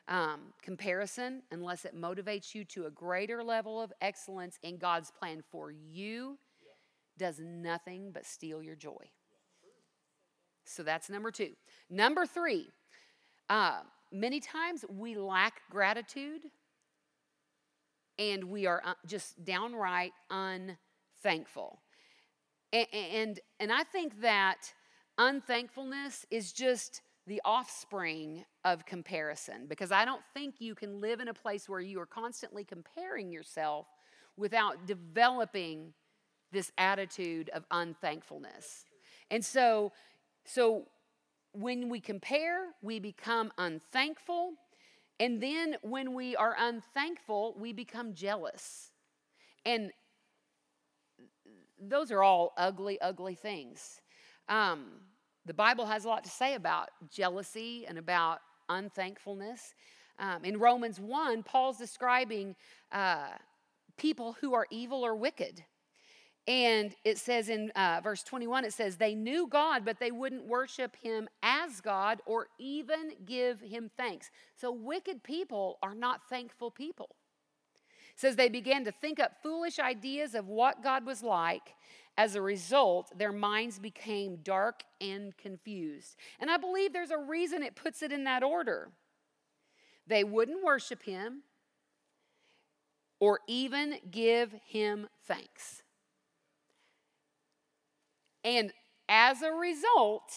Um, 0.08 0.54
comparison, 0.62 1.42
unless 1.52 1.86
it 1.86 1.96
motivates 1.96 2.54
you 2.54 2.64
to 2.66 2.86
a 2.86 2.92
greater 2.92 3.44
level 3.44 3.82
of 3.82 3.92
excellence 4.02 4.60
in 4.62 4.78
God's 4.78 5.12
plan 5.12 5.44
for 5.52 5.72
you, 5.72 6.38
does 7.18 7.40
nothing 7.40 8.12
but 8.12 8.26
steal 8.26 8.62
your 8.62 8.76
joy. 8.76 9.10
So 10.66 10.84
that's 10.84 11.10
number 11.10 11.32
two. 11.32 11.52
Number 11.90 12.26
three, 12.26 12.68
uh, 13.50 13.82
many 14.12 14.40
times 14.40 14.84
we 14.90 15.16
lack 15.16 15.62
gratitude 15.70 16.42
and 18.18 18.46
we 18.46 18.66
are 18.66 18.82
uh, 18.86 18.94
just 19.06 19.44
downright 19.44 20.14
unthankful. 20.30 21.80
And, 22.74 22.88
and, 22.94 23.40
and 23.60 23.72
I 23.72 23.84
think 23.84 24.22
that 24.22 24.74
unthankfulness 25.18 26.26
is 26.32 26.52
just 26.52 27.02
the 27.28 27.42
offspring 27.44 28.46
of 28.64 28.86
comparison 28.86 29.66
because 29.68 29.92
I 29.92 30.06
don't 30.06 30.22
think 30.34 30.56
you 30.60 30.76
can 30.76 31.02
live 31.02 31.20
in 31.20 31.28
a 31.28 31.34
place 31.34 31.68
where 31.68 31.80
you 31.80 32.00
are 32.00 32.06
constantly 32.06 32.64
comparing 32.64 33.32
yourself 33.32 33.88
without 34.38 34.86
developing 34.86 35.94
this 36.52 36.72
attitude 36.78 37.50
of 37.50 37.66
unthankfulness. 37.72 38.86
And 39.32 39.44
so 39.44 39.92
so 40.46 40.88
when 41.54 41.90
we 41.90 42.00
compare, 42.00 42.68
we 42.82 43.00
become 43.00 43.52
unthankful. 43.58 44.54
And 45.20 45.42
then 45.42 45.78
when 45.82 46.14
we 46.14 46.36
are 46.36 46.56
unthankful, 46.58 47.56
we 47.58 47.74
become 47.74 48.14
jealous. 48.14 48.92
And 49.66 49.92
those 51.80 52.12
are 52.12 52.22
all 52.24 52.54
ugly, 52.58 53.00
ugly 53.02 53.36
things. 53.36 54.02
Um, 54.50 54.86
the 55.46 55.54
Bible 55.54 55.86
has 55.86 56.06
a 56.06 56.08
lot 56.08 56.24
to 56.24 56.30
say 56.30 56.56
about 56.56 56.90
jealousy 57.10 57.86
and 57.88 57.98
about 57.98 58.40
unthankfulness. 58.70 59.74
Um, 60.20 60.44
in 60.44 60.58
Romans 60.58 61.00
1, 61.00 61.44
Paul's 61.44 61.78
describing 61.78 62.56
uh, 62.92 63.30
people 63.98 64.36
who 64.42 64.54
are 64.54 64.66
evil 64.70 65.06
or 65.06 65.16
wicked. 65.16 65.64
And 66.48 66.96
it 67.04 67.18
says 67.18 67.50
in 67.50 67.72
uh, 67.72 68.02
verse 68.04 68.22
21, 68.22 68.66
it 68.66 68.74
says, 68.74 68.98
They 68.98 69.16
knew 69.16 69.48
God, 69.48 69.84
but 69.84 70.00
they 70.00 70.12
wouldn't 70.12 70.46
worship 70.46 70.96
him 71.02 71.28
as 71.42 71.82
God 71.82 72.22
or 72.26 72.48
even 72.60 73.14
give 73.26 73.62
him 73.62 73.90
thanks. 73.98 74.30
So 74.56 74.72
wicked 74.72 75.24
people 75.24 75.80
are 75.82 75.96
not 75.96 76.22
thankful 76.30 76.70
people. 76.70 77.16
It 78.14 78.20
says 78.20 78.36
they 78.36 78.50
began 78.50 78.86
to 78.86 78.92
think 78.92 79.20
up 79.20 79.42
foolish 79.42 79.80
ideas 79.80 80.36
of 80.36 80.48
what 80.48 80.84
God 80.84 81.06
was 81.06 81.24
like. 81.24 81.74
As 82.18 82.36
a 82.36 82.42
result, 82.42 83.12
their 83.18 83.34
minds 83.34 83.78
became 83.78 84.38
dark 84.38 84.84
and 85.02 85.36
confused. 85.36 86.16
And 86.40 86.50
I 86.50 86.58
believe 86.58 86.94
there's 86.94 87.12
a 87.12 87.18
reason 87.18 87.62
it 87.62 87.76
puts 87.76 88.02
it 88.04 88.12
in 88.12 88.24
that 88.24 88.42
order. 88.42 88.92
They 90.08 90.24
wouldn't 90.24 90.64
worship 90.64 91.04
him 91.04 91.42
or 93.20 93.40
even 93.48 93.96
give 94.12 94.54
him 94.66 95.08
thanks. 95.28 95.82
And 98.46 98.72
as 99.10 99.42
a 99.42 99.52
result, 99.52 100.32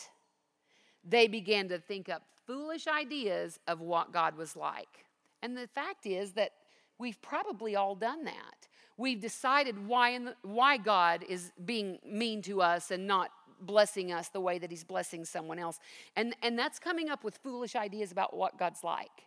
they 1.05 1.29
began 1.29 1.69
to 1.69 1.79
think 1.79 2.09
up 2.09 2.23
foolish 2.47 2.89
ideas 2.89 3.61
of 3.69 3.81
what 3.81 4.13
God 4.13 4.37
was 4.37 4.57
like. 4.57 5.05
And 5.43 5.57
the 5.57 5.69
fact 5.69 6.07
is 6.07 6.33
that 6.33 6.53
we've 6.99 7.21
probably 7.21 7.77
all 7.77 7.95
done 7.95 8.25
that. 8.25 8.67
We've 8.97 9.21
decided 9.21 9.87
why, 9.87 10.19
the, 10.19 10.35
why 10.43 10.79
God 10.79 11.25
is 11.29 11.53
being 11.65 11.99
mean 12.05 12.43
to 12.43 12.63
us 12.63 12.91
and 12.91 13.07
not 13.07 13.31
blessing 13.61 14.11
us 14.11 14.29
the 14.29 14.41
way 14.41 14.59
that 14.59 14.71
He's 14.71 14.85
blessing 14.85 15.25
someone 15.25 15.59
else. 15.59 15.79
And, 16.17 16.35
and 16.43 16.59
that's 16.59 16.79
coming 16.79 17.11
up 17.11 17.23
with 17.23 17.37
foolish 17.37 17.77
ideas 17.77 18.11
about 18.11 18.35
what 18.35 18.59
God's 18.59 18.83
like. 18.83 19.27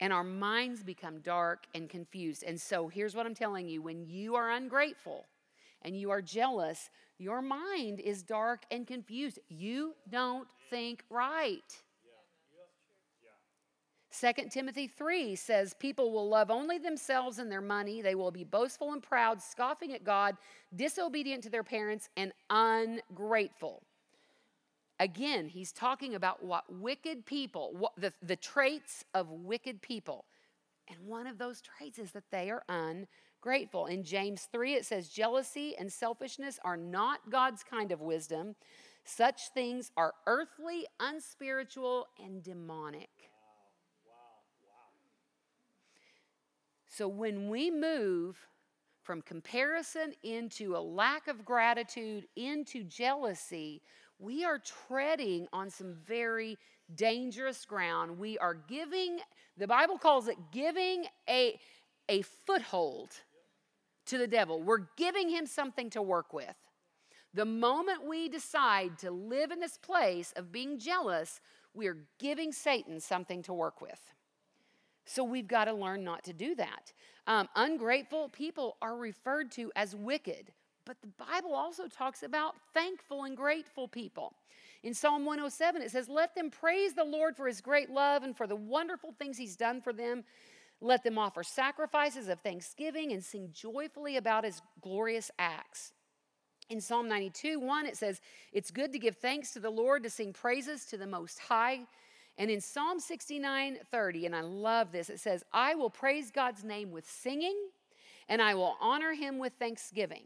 And 0.00 0.12
our 0.12 0.24
minds 0.24 0.82
become 0.82 1.20
dark 1.20 1.66
and 1.74 1.88
confused. 1.88 2.42
And 2.42 2.60
so 2.60 2.88
here's 2.88 3.14
what 3.14 3.24
I'm 3.24 3.34
telling 3.34 3.68
you 3.68 3.80
when 3.80 4.04
you 4.04 4.34
are 4.34 4.50
ungrateful 4.50 5.26
and 5.82 5.96
you 5.96 6.10
are 6.10 6.20
jealous, 6.20 6.90
your 7.22 7.40
mind 7.40 8.00
is 8.00 8.22
dark 8.22 8.64
and 8.70 8.86
confused. 8.86 9.38
You 9.48 9.94
don't 10.10 10.48
think 10.70 11.04
right. 11.08 11.62
2 14.20 14.32
Timothy 14.50 14.88
3 14.88 15.36
says, 15.36 15.74
People 15.78 16.12
will 16.12 16.28
love 16.28 16.50
only 16.50 16.76
themselves 16.78 17.38
and 17.38 17.50
their 17.50 17.62
money. 17.62 18.02
They 18.02 18.14
will 18.14 18.30
be 18.30 18.44
boastful 18.44 18.92
and 18.92 19.02
proud, 19.02 19.40
scoffing 19.40 19.94
at 19.94 20.04
God, 20.04 20.36
disobedient 20.76 21.44
to 21.44 21.50
their 21.50 21.62
parents, 21.62 22.10
and 22.16 22.32
ungrateful. 22.50 23.82
Again, 25.00 25.48
he's 25.48 25.72
talking 25.72 26.14
about 26.14 26.44
what 26.44 26.64
wicked 26.70 27.24
people, 27.24 27.72
what 27.78 27.92
the, 27.96 28.12
the 28.22 28.36
traits 28.36 29.04
of 29.14 29.30
wicked 29.30 29.80
people. 29.80 30.26
And 30.88 30.98
one 31.06 31.26
of 31.26 31.38
those 31.38 31.62
traits 31.62 31.98
is 31.98 32.10
that 32.12 32.30
they 32.30 32.50
are 32.50 32.62
ungrateful 32.68 33.06
grateful. 33.42 33.86
In 33.86 34.04
James 34.04 34.48
3, 34.50 34.74
it 34.74 34.86
says, 34.86 35.08
Jealousy 35.08 35.74
and 35.78 35.92
selfishness 35.92 36.58
are 36.64 36.76
not 36.76 37.28
God's 37.28 37.62
kind 37.62 37.92
of 37.92 38.00
wisdom. 38.00 38.54
Such 39.04 39.48
things 39.52 39.90
are 39.96 40.14
earthly, 40.26 40.86
unspiritual, 41.00 42.06
and 42.24 42.42
demonic. 42.42 43.10
So 46.86 47.08
when 47.08 47.50
we 47.50 47.70
move 47.70 48.38
from 49.02 49.22
comparison 49.22 50.12
into 50.22 50.76
a 50.76 50.78
lack 50.78 51.26
of 51.26 51.44
gratitude 51.44 52.28
into 52.36 52.84
jealousy, 52.84 53.82
we 54.18 54.44
are 54.44 54.60
treading 54.86 55.48
on 55.52 55.68
some 55.68 55.94
very 56.06 56.56
dangerous 56.94 57.64
ground. 57.64 58.18
We 58.18 58.38
are 58.38 58.54
giving, 58.54 59.18
the 59.56 59.66
Bible 59.66 59.98
calls 59.98 60.28
it 60.28 60.36
giving 60.52 61.06
a, 61.28 61.58
a 62.08 62.22
foothold 62.22 63.10
to 64.06 64.18
the 64.18 64.26
devil. 64.26 64.60
We're 64.62 64.86
giving 64.96 65.28
him 65.28 65.46
something 65.46 65.90
to 65.90 66.02
work 66.02 66.32
with. 66.32 66.56
The 67.34 67.44
moment 67.44 68.06
we 68.06 68.28
decide 68.28 68.98
to 68.98 69.10
live 69.10 69.50
in 69.50 69.60
this 69.60 69.78
place 69.78 70.32
of 70.36 70.52
being 70.52 70.78
jealous, 70.78 71.40
we 71.72 71.86
are 71.86 71.96
giving 72.18 72.52
Satan 72.52 73.00
something 73.00 73.42
to 73.44 73.54
work 73.54 73.80
with. 73.80 74.00
So 75.04 75.24
we've 75.24 75.48
got 75.48 75.64
to 75.64 75.72
learn 75.72 76.04
not 76.04 76.24
to 76.24 76.32
do 76.32 76.54
that. 76.56 76.92
Um, 77.26 77.48
ungrateful 77.56 78.28
people 78.28 78.76
are 78.82 78.96
referred 78.96 79.50
to 79.52 79.72
as 79.74 79.96
wicked, 79.96 80.52
but 80.84 80.96
the 81.00 81.24
Bible 81.24 81.54
also 81.54 81.86
talks 81.86 82.22
about 82.22 82.54
thankful 82.74 83.24
and 83.24 83.36
grateful 83.36 83.88
people. 83.88 84.34
In 84.82 84.94
Psalm 84.94 85.24
107, 85.24 85.80
it 85.80 85.90
says, 85.90 86.08
Let 86.08 86.34
them 86.34 86.50
praise 86.50 86.92
the 86.92 87.04
Lord 87.04 87.36
for 87.36 87.46
his 87.46 87.60
great 87.60 87.90
love 87.90 88.24
and 88.24 88.36
for 88.36 88.46
the 88.46 88.56
wonderful 88.56 89.14
things 89.18 89.38
he's 89.38 89.56
done 89.56 89.80
for 89.80 89.92
them. 89.92 90.24
Let 90.82 91.04
them 91.04 91.16
offer 91.16 91.44
sacrifices 91.44 92.28
of 92.28 92.40
thanksgiving 92.40 93.12
and 93.12 93.22
sing 93.22 93.50
joyfully 93.52 94.16
about 94.16 94.44
his 94.44 94.60
glorious 94.80 95.30
acts. 95.38 95.92
In 96.70 96.80
Psalm 96.80 97.08
92, 97.08 97.60
1, 97.60 97.86
it 97.86 97.96
says, 97.96 98.20
It's 98.52 98.72
good 98.72 98.92
to 98.92 98.98
give 98.98 99.16
thanks 99.16 99.52
to 99.52 99.60
the 99.60 99.70
Lord, 99.70 100.02
to 100.02 100.10
sing 100.10 100.32
praises 100.32 100.84
to 100.86 100.96
the 100.96 101.06
Most 101.06 101.38
High. 101.38 101.80
And 102.36 102.50
in 102.50 102.60
Psalm 102.60 102.98
69, 102.98 103.78
30, 103.92 104.26
and 104.26 104.34
I 104.34 104.40
love 104.40 104.90
this, 104.90 105.08
it 105.08 105.20
says, 105.20 105.44
I 105.52 105.76
will 105.76 105.90
praise 105.90 106.32
God's 106.32 106.64
name 106.64 106.90
with 106.90 107.08
singing, 107.08 107.56
and 108.28 108.42
I 108.42 108.56
will 108.56 108.76
honor 108.80 109.12
him 109.12 109.38
with 109.38 109.52
thanksgiving. 109.60 110.24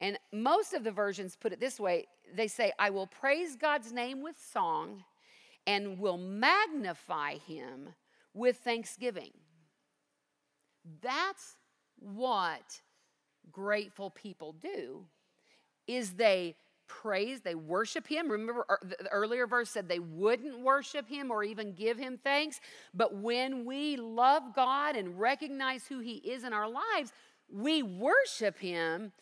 And 0.00 0.18
most 0.32 0.72
of 0.72 0.84
the 0.84 0.92
versions 0.92 1.34
put 1.34 1.52
it 1.52 1.58
this 1.58 1.80
way 1.80 2.06
they 2.32 2.46
say, 2.46 2.72
I 2.78 2.90
will 2.90 3.08
praise 3.08 3.56
God's 3.56 3.92
name 3.92 4.22
with 4.22 4.36
song 4.52 5.02
and 5.66 5.98
will 5.98 6.18
magnify 6.18 7.38
him 7.38 7.88
with 8.34 8.58
thanksgiving. 8.58 9.30
That's 11.00 11.56
what 11.98 12.80
grateful 13.50 14.10
people 14.10 14.52
do 14.52 15.04
is 15.86 16.14
they 16.14 16.56
praise, 16.86 17.40
they 17.40 17.54
worship 17.54 18.06
him. 18.06 18.30
Remember 18.30 18.64
uh, 18.68 18.76
the 18.82 19.10
earlier 19.10 19.46
verse 19.46 19.70
said 19.70 19.88
they 19.88 19.98
wouldn't 19.98 20.60
worship 20.60 21.08
him 21.08 21.30
or 21.30 21.42
even 21.42 21.72
give 21.72 21.98
him 21.98 22.18
thanks, 22.22 22.60
but 22.92 23.16
when 23.16 23.64
we 23.64 23.96
love 23.96 24.54
God 24.54 24.96
and 24.96 25.18
recognize 25.18 25.86
who 25.86 26.00
he 26.00 26.16
is 26.16 26.44
in 26.44 26.52
our 26.52 26.68
lives, 26.68 27.12
we 27.50 27.82
worship 27.82 28.58
him 28.58 29.12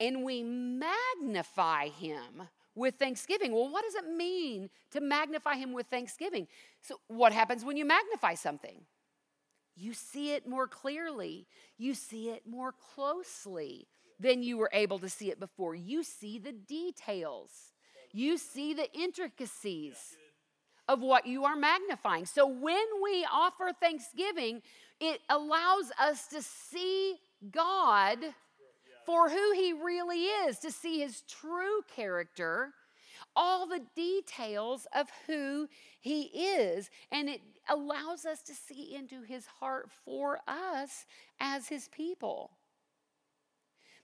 and 0.00 0.24
we 0.24 0.42
magnify 0.42 1.88
him 1.88 2.48
with 2.74 2.96
thanksgiving. 2.96 3.52
Well, 3.52 3.70
what 3.70 3.84
does 3.84 3.94
it 3.94 4.10
mean 4.10 4.70
to 4.92 5.00
magnify 5.00 5.56
him 5.56 5.72
with 5.72 5.86
thanksgiving? 5.86 6.48
So, 6.80 6.98
what 7.08 7.32
happens 7.32 7.64
when 7.64 7.76
you 7.76 7.84
magnify 7.84 8.34
something? 8.34 8.84
You 9.74 9.94
see 9.94 10.32
it 10.32 10.46
more 10.46 10.66
clearly. 10.66 11.46
You 11.78 11.94
see 11.94 12.30
it 12.30 12.46
more 12.46 12.72
closely 12.94 13.88
than 14.20 14.42
you 14.42 14.56
were 14.58 14.70
able 14.72 14.98
to 15.00 15.08
see 15.08 15.30
it 15.30 15.40
before. 15.40 15.74
You 15.74 16.02
see 16.02 16.38
the 16.38 16.52
details. 16.52 17.50
You 18.12 18.38
see 18.38 18.74
the 18.74 18.92
intricacies 18.92 19.96
of 20.88 21.00
what 21.00 21.26
you 21.26 21.44
are 21.44 21.56
magnifying. 21.56 22.26
So 22.26 22.46
when 22.46 22.84
we 23.02 23.26
offer 23.32 23.70
thanksgiving, 23.80 24.62
it 25.00 25.20
allows 25.28 25.90
us 25.98 26.26
to 26.28 26.42
see 26.42 27.16
God 27.50 28.18
for 29.06 29.28
who 29.28 29.52
He 29.52 29.72
really 29.72 30.24
is, 30.24 30.58
to 30.58 30.70
see 30.70 31.00
His 31.00 31.22
true 31.22 31.82
character, 31.96 32.72
all 33.34 33.66
the 33.66 33.82
details 33.94 34.86
of 34.94 35.08
who 35.26 35.68
He 36.00 36.22
is. 36.22 36.90
And 37.10 37.28
it 37.28 37.40
allows 37.68 38.24
us 38.24 38.42
to 38.42 38.54
see 38.54 38.94
into 38.94 39.22
his 39.22 39.46
heart 39.46 39.90
for 40.04 40.40
us 40.48 41.06
as 41.40 41.68
his 41.68 41.88
people. 41.88 42.50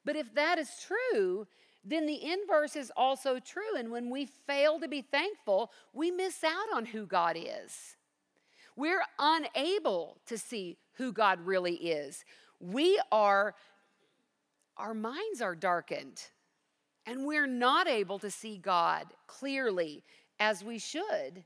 But 0.05 0.16
if 0.16 0.35
that 0.35 0.59
is 0.59 0.70
true, 0.87 1.47
then 1.85 2.07
the 2.07 2.31
inverse 2.31 2.76
is 2.76 2.93
also 2.97 3.39
true. 3.39 3.76
And 3.76 3.91
when 3.91 4.11
we 4.11 4.26
fail 4.26 4.79
to 4.81 4.89
be 4.89 5.03
thankful, 5.03 5.70
we 5.93 6.11
miss 6.11 6.45
out 6.45 6.74
on 6.74 6.87
who 6.87 7.07
God 7.07 7.37
is. 7.37 7.97
We're 8.76 9.03
unable 9.18 10.18
to 10.26 10.39
see 10.39 10.79
who 10.95 11.12
God 11.12 11.41
really 11.45 11.74
is. 11.74 12.24
We 12.61 13.01
are, 13.11 13.55
our 14.76 14.95
minds 14.95 15.41
are 15.43 15.57
darkened, 15.57 16.22
and 17.09 17.24
we're 17.24 17.46
not 17.46 17.88
able 17.88 18.18
to 18.18 18.30
see 18.30 18.59
God 18.59 19.06
clearly 19.26 20.04
as 20.38 20.62
we 20.62 20.78
should. 20.78 21.44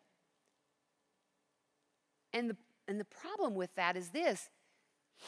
And 2.33 2.51
the, 2.51 2.57
and 2.89 2.99
the 2.99 3.05
problem 3.05 3.55
with 3.55 3.73
that 3.77 3.97
is 3.97 4.09
this 4.09 4.51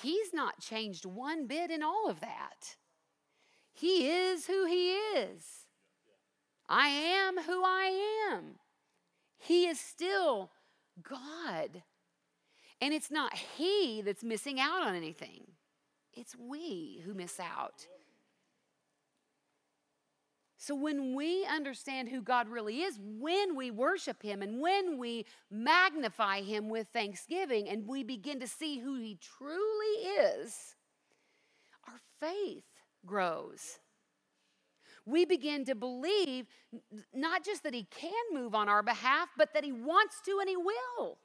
He's 0.02 0.34
not 0.34 0.58
changed 0.58 1.06
one 1.06 1.46
bit 1.46 1.70
in 1.70 1.84
all 1.84 2.10
of 2.10 2.18
that. 2.18 2.76
He 3.72 4.08
is 4.08 4.46
who 4.46 4.66
He 4.66 4.90
is. 4.90 5.66
I 6.68 6.88
am 6.88 7.40
who 7.44 7.62
I 7.64 8.28
am. 8.32 8.56
He 9.38 9.66
is 9.66 9.78
still 9.78 10.50
God. 11.00 11.84
And 12.80 12.92
it's 12.92 13.10
not 13.10 13.34
He 13.56 14.02
that's 14.04 14.24
missing 14.24 14.58
out 14.58 14.82
on 14.82 14.96
anything, 14.96 15.44
it's 16.12 16.34
we 16.36 17.02
who 17.04 17.14
miss 17.14 17.38
out. 17.38 17.86
So, 20.64 20.74
when 20.74 21.14
we 21.14 21.44
understand 21.44 22.08
who 22.08 22.22
God 22.22 22.48
really 22.48 22.80
is, 22.80 22.98
when 22.98 23.54
we 23.54 23.70
worship 23.70 24.22
Him 24.22 24.40
and 24.40 24.62
when 24.62 24.96
we 24.96 25.26
magnify 25.50 26.40
Him 26.40 26.70
with 26.70 26.88
thanksgiving 26.88 27.68
and 27.68 27.86
we 27.86 28.02
begin 28.02 28.40
to 28.40 28.46
see 28.46 28.78
who 28.78 28.94
He 28.94 29.18
truly 29.20 30.08
is, 30.08 30.74
our 31.86 32.00
faith 32.18 32.64
grows. 33.04 33.78
We 35.04 35.26
begin 35.26 35.66
to 35.66 35.74
believe 35.74 36.46
not 37.12 37.44
just 37.44 37.62
that 37.64 37.74
He 37.74 37.86
can 37.90 38.14
move 38.32 38.54
on 38.54 38.66
our 38.66 38.82
behalf, 38.82 39.28
but 39.36 39.52
that 39.52 39.64
He 39.64 39.72
wants 39.72 40.22
to 40.24 40.38
and 40.40 40.48
He 40.48 40.56
will. 40.56 41.18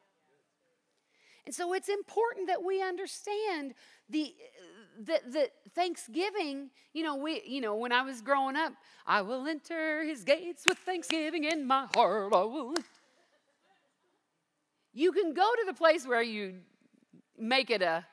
And 1.45 1.55
so 1.55 1.71
it's 1.71 1.87
important 1.87 2.47
that 2.47 2.61
we 2.61 2.83
understand 2.83 3.73
the 4.09 4.35
the, 5.01 5.21
the 5.25 5.49
Thanksgiving, 5.75 6.69
you 6.93 7.03
know, 7.03 7.15
we, 7.15 7.41
you 7.45 7.61
know, 7.61 7.75
when 7.75 7.91
I 7.91 8.01
was 8.01 8.21
growing 8.21 8.55
up, 8.55 8.73
I 9.05 9.21
will 9.21 9.47
enter 9.47 10.03
his 10.03 10.23
gates 10.23 10.65
with 10.65 10.77
thanksgiving 10.79 11.43
in 11.43 11.65
my 11.65 11.87
heart. 11.95 12.33
I 12.33 12.43
will. 12.43 12.73
You 14.93 15.11
can 15.11 15.33
go 15.33 15.49
to 15.59 15.63
the 15.65 15.73
place 15.73 16.05
where 16.05 16.21
you 16.21 16.55
make 17.37 17.69
it 17.69 17.81
a 17.81 18.05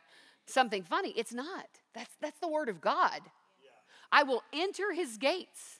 something 0.46 0.82
funny. 0.82 1.12
It's 1.16 1.32
not. 1.32 1.66
That's 1.94 2.14
that's 2.20 2.38
the 2.40 2.48
word 2.48 2.68
of 2.68 2.80
God. 2.80 3.20
I 4.12 4.22
will 4.22 4.42
enter 4.52 4.92
his 4.92 5.16
gates. 5.16 5.78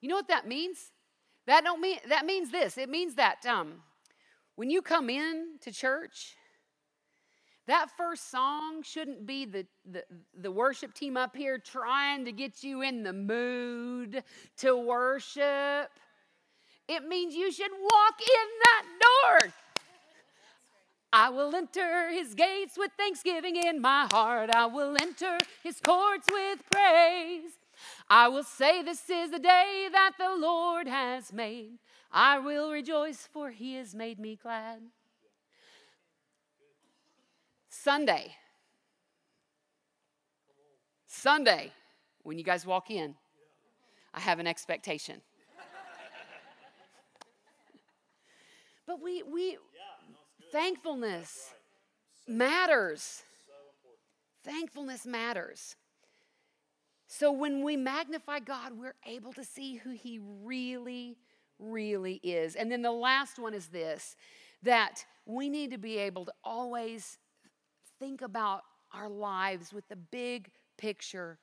You 0.00 0.08
know 0.08 0.14
what 0.14 0.28
that 0.28 0.46
means? 0.46 0.92
That 1.46 1.64
don't 1.64 1.80
mean 1.80 1.98
that 2.08 2.26
means 2.26 2.50
this. 2.50 2.78
It 2.78 2.88
means 2.88 3.14
that 3.16 3.44
um, 3.46 3.82
when 4.54 4.70
you 4.70 4.82
come 4.82 5.10
in 5.10 5.58
to 5.62 5.72
church, 5.72 6.36
that 7.66 7.90
first 7.96 8.30
song 8.30 8.82
shouldn't 8.82 9.26
be 9.26 9.44
the, 9.44 9.66
the, 9.90 10.04
the, 10.38 10.50
worship 10.50 10.94
team 10.94 11.16
up 11.16 11.34
here 11.36 11.58
trying 11.58 12.24
to 12.24 12.32
get 12.32 12.62
you 12.62 12.82
in 12.82 13.02
the 13.02 13.12
mood 13.12 14.22
to 14.58 14.76
worship. 14.76 15.90
It 16.88 17.04
means 17.08 17.34
you 17.34 17.50
should 17.50 17.72
walk 17.72 18.20
in 18.20 18.48
that 18.62 18.84
door. 19.00 19.52
I 21.12 21.30
will 21.30 21.54
enter 21.54 22.10
his 22.10 22.34
gates 22.34 22.76
with 22.76 22.92
thanksgiving 22.96 23.56
in 23.56 23.80
my 23.80 24.06
heart. 24.12 24.50
I 24.54 24.66
will 24.66 24.96
enter 24.96 25.38
his 25.62 25.80
courts 25.80 26.28
with 26.30 26.60
praise. 26.70 27.52
I 28.08 28.28
will 28.28 28.44
say, 28.44 28.82
This 28.82 29.08
is 29.10 29.30
the 29.30 29.38
day 29.38 29.88
that 29.90 30.12
the 30.18 30.36
Lord 30.36 30.86
has 30.86 31.32
made. 31.32 31.78
I 32.12 32.38
will 32.38 32.70
rejoice, 32.70 33.28
for 33.32 33.50
he 33.50 33.74
has 33.74 33.94
made 33.94 34.18
me 34.18 34.38
glad. 34.40 34.82
Sunday. 37.86 38.34
Sunday, 41.06 41.70
when 42.24 42.36
you 42.36 42.42
guys 42.42 42.66
walk 42.66 42.90
in, 42.90 43.14
I 44.12 44.18
have 44.18 44.40
an 44.40 44.48
expectation. 44.48 45.20
but 48.88 49.00
we, 49.00 49.22
we, 49.22 49.58
thankfulness 50.50 51.54
matters. 52.26 53.22
Thankfulness 54.44 55.06
matters. 55.06 55.76
So 57.06 57.30
when 57.30 57.62
we 57.62 57.76
magnify 57.76 58.40
God, 58.40 58.72
we're 58.76 58.96
able 59.06 59.32
to 59.34 59.44
see 59.44 59.76
who 59.76 59.90
He 59.90 60.18
really, 60.42 61.18
really 61.60 62.14
is. 62.24 62.56
And 62.56 62.68
then 62.68 62.82
the 62.82 62.90
last 62.90 63.38
one 63.38 63.54
is 63.54 63.68
this 63.68 64.16
that 64.64 65.04
we 65.24 65.48
need 65.48 65.70
to 65.70 65.78
be 65.78 65.98
able 65.98 66.24
to 66.24 66.32
always 66.42 67.18
think 67.98 68.22
about 68.22 68.62
our 68.92 69.08
lives 69.08 69.72
with 69.72 69.88
the 69.88 69.96
big 69.96 70.50
picture 70.78 71.38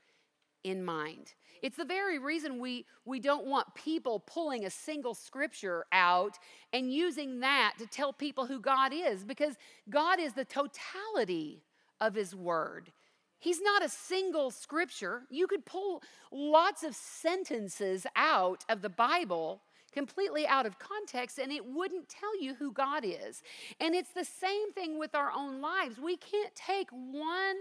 in 0.64 0.84
mind. 0.84 1.34
It's 1.62 1.78
the 1.78 1.86
very 1.86 2.20
reason 2.20 2.60
we, 2.60 2.86
we 3.06 3.20
don't 3.20 3.45
want 3.45 3.74
people 3.76 4.20
pulling 4.20 4.66
a 4.66 4.70
single 4.70 5.14
scripture 5.14 5.86
out 5.91 6.38
and 6.72 6.91
using 6.91 7.39
that 7.41 7.76
to 7.80 7.86
tell 7.86 8.14
people 8.14 8.45
who 8.45 8.60
God 8.60 8.91
is, 8.93 9.24
because 9.24 9.56
God 9.89 10.20
is 10.20 10.34
the 10.34 10.45
totality 10.45 11.64
of 12.01 12.16
His 12.16 12.36
Word. 12.36 12.91
He's 13.39 13.62
not 13.62 13.84
a 13.84 13.89
single 13.89 14.51
scripture. 14.51 15.24
You 15.30 15.47
could 15.47 15.66
pull 15.66 16.01
lots 16.32 16.84
of 16.84 16.95
sentences 16.95 18.08
out 18.16 18.64
of 18.70 18.82
the 18.82 18.89
Bible 18.89 19.62
completely 19.94 20.46
out 20.48 20.66
of 20.66 20.80
context 20.80 21.38
and 21.38 21.52
it 21.52 21.66
wouldn't 21.66 22.10
tell 22.10 22.39
you 22.41 22.56
who 22.56 22.72
God 22.72 23.04
is. 23.06 23.44
And 23.80 23.96
it's 23.96 24.12
the 24.12 24.26
same 24.26 24.74
thing 24.74 25.00
with 25.00 25.16
our 25.16 25.32
own 25.32 25.62
lives. 25.62 26.00
We 26.00 26.18
can't 26.18 26.54
take 26.56 26.89
one 26.91 27.56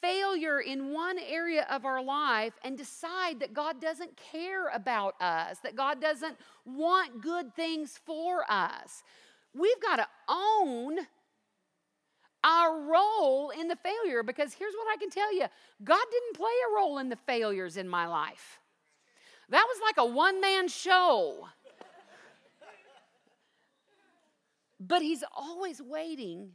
failure 0.00 0.60
in 0.60 0.92
one 0.92 1.18
area 1.18 1.66
of 1.70 1.84
our 1.84 2.02
life 2.02 2.52
and 2.64 2.76
decide 2.76 3.40
that 3.40 3.54
God 3.54 3.80
doesn't 3.80 4.16
care 4.16 4.68
about 4.68 5.20
us, 5.20 5.58
that 5.62 5.74
God 5.74 6.00
doesn't 6.00 6.36
want 6.64 7.20
good 7.20 7.54
things 7.54 7.98
for 8.04 8.44
us. 8.50 9.02
We've 9.54 9.80
got 9.80 9.96
to 9.96 10.06
own 10.28 10.98
our 12.44 12.80
role 12.80 13.50
in 13.50 13.68
the 13.68 13.76
failure 13.76 14.22
because 14.22 14.52
here's 14.54 14.74
what 14.74 14.86
I 14.92 14.96
can 14.98 15.10
tell 15.10 15.34
you 15.34 15.46
God 15.82 16.04
didn't 16.10 16.36
play 16.36 16.52
a 16.70 16.76
role 16.76 16.98
in 16.98 17.08
the 17.08 17.16
failures 17.16 17.76
in 17.76 17.88
my 17.88 18.06
life. 18.06 18.60
That 19.48 19.64
was 19.68 19.78
like 19.82 19.96
a 19.98 20.06
one 20.06 20.40
man 20.40 20.68
show. 20.68 21.48
but 24.80 25.02
he's 25.02 25.24
always 25.34 25.80
waiting, 25.80 26.52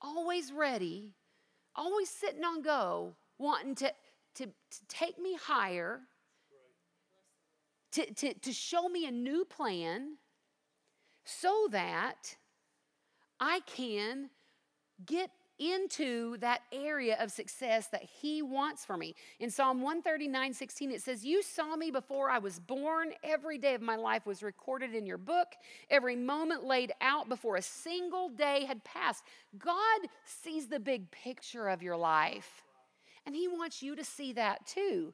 always 0.00 0.52
ready, 0.52 1.14
always 1.74 2.08
sitting 2.08 2.44
on 2.44 2.62
go, 2.62 3.14
wanting 3.38 3.74
to, 3.76 3.92
to, 4.36 4.46
to 4.46 4.86
take 4.88 5.18
me 5.18 5.36
higher, 5.36 6.00
to, 7.92 8.12
to, 8.14 8.34
to 8.34 8.52
show 8.52 8.88
me 8.88 9.06
a 9.06 9.10
new 9.10 9.44
plan 9.44 10.18
so 11.24 11.68
that 11.70 12.36
I 13.40 13.60
can 13.60 14.30
get 15.04 15.30
into 15.58 16.36
that 16.38 16.62
area 16.72 17.16
of 17.20 17.30
success 17.30 17.88
that 17.88 18.02
He 18.02 18.42
wants 18.42 18.84
for 18.84 18.96
me. 18.96 19.14
In 19.40 19.50
Psalm 19.50 19.80
139 19.80 20.52
16, 20.54 20.90
it 20.90 21.02
says, 21.02 21.24
You 21.24 21.42
saw 21.42 21.76
me 21.76 21.90
before 21.90 22.30
I 22.30 22.38
was 22.38 22.58
born. 22.58 23.12
Every 23.22 23.58
day 23.58 23.74
of 23.74 23.82
my 23.82 23.96
life 23.96 24.26
was 24.26 24.42
recorded 24.42 24.94
in 24.94 25.06
your 25.06 25.18
book, 25.18 25.48
every 25.90 26.16
moment 26.16 26.64
laid 26.64 26.92
out 27.00 27.28
before 27.28 27.56
a 27.56 27.62
single 27.62 28.28
day 28.28 28.64
had 28.64 28.82
passed. 28.84 29.24
God 29.58 30.00
sees 30.24 30.68
the 30.68 30.80
big 30.80 31.10
picture 31.10 31.68
of 31.68 31.82
your 31.82 31.96
life, 31.96 32.62
and 33.26 33.34
He 33.34 33.48
wants 33.48 33.82
you 33.82 33.96
to 33.96 34.04
see 34.04 34.32
that 34.34 34.66
too. 34.66 35.12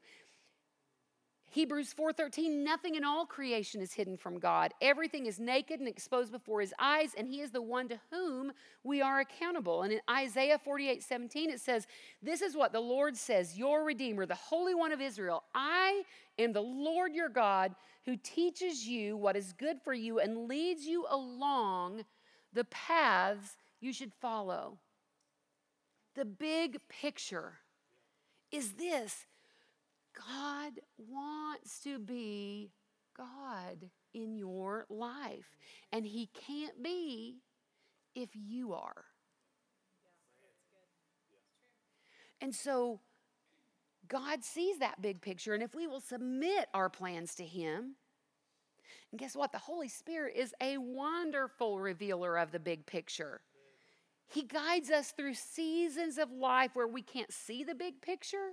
Hebrews 1.54 1.94
4:13 1.94 2.64
nothing 2.64 2.96
in 2.96 3.04
all 3.04 3.26
creation 3.26 3.80
is 3.80 3.92
hidden 3.92 4.16
from 4.16 4.40
God. 4.40 4.74
Everything 4.80 5.26
is 5.26 5.38
naked 5.38 5.78
and 5.78 5.88
exposed 5.88 6.32
before 6.32 6.60
his 6.60 6.74
eyes 6.80 7.14
and 7.16 7.28
he 7.28 7.40
is 7.40 7.52
the 7.52 7.62
one 7.62 7.88
to 7.90 8.00
whom 8.10 8.52
we 8.82 9.00
are 9.00 9.20
accountable. 9.20 9.84
And 9.84 9.92
in 9.92 10.00
Isaiah 10.10 10.58
48:17 10.58 11.50
it 11.50 11.60
says, 11.60 11.86
"This 12.20 12.42
is 12.42 12.56
what 12.56 12.72
the 12.72 12.80
Lord 12.80 13.16
says, 13.16 13.56
your 13.56 13.84
redeemer, 13.84 14.26
the 14.26 14.34
Holy 14.34 14.74
One 14.74 14.90
of 14.90 15.00
Israel. 15.00 15.44
I 15.54 16.04
am 16.40 16.52
the 16.52 16.60
Lord 16.60 17.14
your 17.14 17.28
God 17.28 17.76
who 18.04 18.16
teaches 18.16 18.88
you 18.88 19.16
what 19.16 19.36
is 19.36 19.52
good 19.52 19.80
for 19.80 19.94
you 19.94 20.18
and 20.18 20.48
leads 20.48 20.84
you 20.84 21.06
along 21.08 22.04
the 22.52 22.64
paths 22.64 23.56
you 23.78 23.92
should 23.92 24.12
follow." 24.12 24.80
The 26.14 26.24
big 26.24 26.88
picture 26.88 27.60
is 28.50 28.74
this 28.74 29.28
God 30.16 30.72
wants 30.96 31.80
to 31.80 31.98
be 31.98 32.70
God 33.16 33.90
in 34.12 34.36
your 34.36 34.86
life. 34.88 35.56
And 35.92 36.06
He 36.06 36.28
can't 36.46 36.82
be 36.82 37.38
if 38.14 38.30
you 38.34 38.74
are. 38.74 39.04
And 42.40 42.54
so, 42.54 43.00
God 44.06 44.44
sees 44.44 44.78
that 44.78 45.00
big 45.00 45.20
picture. 45.20 45.54
And 45.54 45.62
if 45.62 45.74
we 45.74 45.86
will 45.86 46.00
submit 46.00 46.66
our 46.74 46.90
plans 46.90 47.34
to 47.36 47.44
Him, 47.44 47.96
and 49.10 49.18
guess 49.20 49.36
what? 49.36 49.52
The 49.52 49.58
Holy 49.58 49.88
Spirit 49.88 50.34
is 50.36 50.52
a 50.60 50.76
wonderful 50.76 51.78
revealer 51.78 52.36
of 52.36 52.50
the 52.50 52.58
big 52.58 52.84
picture. 52.84 53.40
He 54.26 54.42
guides 54.42 54.90
us 54.90 55.12
through 55.12 55.34
seasons 55.34 56.18
of 56.18 56.32
life 56.32 56.70
where 56.74 56.88
we 56.88 57.02
can't 57.02 57.32
see 57.32 57.62
the 57.62 57.74
big 57.74 58.00
picture. 58.02 58.50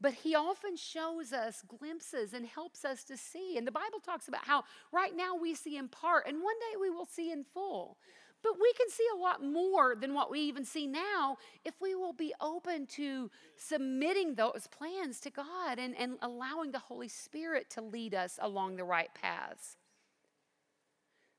But 0.00 0.14
he 0.14 0.34
often 0.34 0.76
shows 0.76 1.32
us 1.32 1.62
glimpses 1.66 2.32
and 2.32 2.46
helps 2.46 2.84
us 2.84 3.02
to 3.04 3.16
see. 3.16 3.56
And 3.56 3.66
the 3.66 3.72
Bible 3.72 3.98
talks 4.04 4.28
about 4.28 4.44
how 4.44 4.64
right 4.92 5.16
now 5.16 5.34
we 5.36 5.54
see 5.54 5.76
in 5.76 5.88
part, 5.88 6.26
and 6.28 6.42
one 6.42 6.54
day 6.60 6.76
we 6.80 6.90
will 6.90 7.06
see 7.06 7.32
in 7.32 7.44
full. 7.44 7.98
But 8.42 8.52
we 8.60 8.72
can 8.74 8.88
see 8.88 9.06
a 9.12 9.18
lot 9.18 9.42
more 9.42 9.96
than 9.96 10.14
what 10.14 10.30
we 10.30 10.40
even 10.40 10.64
see 10.64 10.86
now 10.86 11.38
if 11.64 11.74
we 11.80 11.96
will 11.96 12.12
be 12.12 12.32
open 12.40 12.86
to 12.86 13.30
submitting 13.56 14.34
those 14.36 14.68
plans 14.70 15.18
to 15.20 15.30
God 15.30 15.78
and, 15.78 15.96
and 15.96 16.18
allowing 16.22 16.70
the 16.70 16.78
Holy 16.78 17.08
Spirit 17.08 17.68
to 17.70 17.80
lead 17.80 18.14
us 18.14 18.38
along 18.40 18.76
the 18.76 18.84
right 18.84 19.10
paths. 19.20 19.76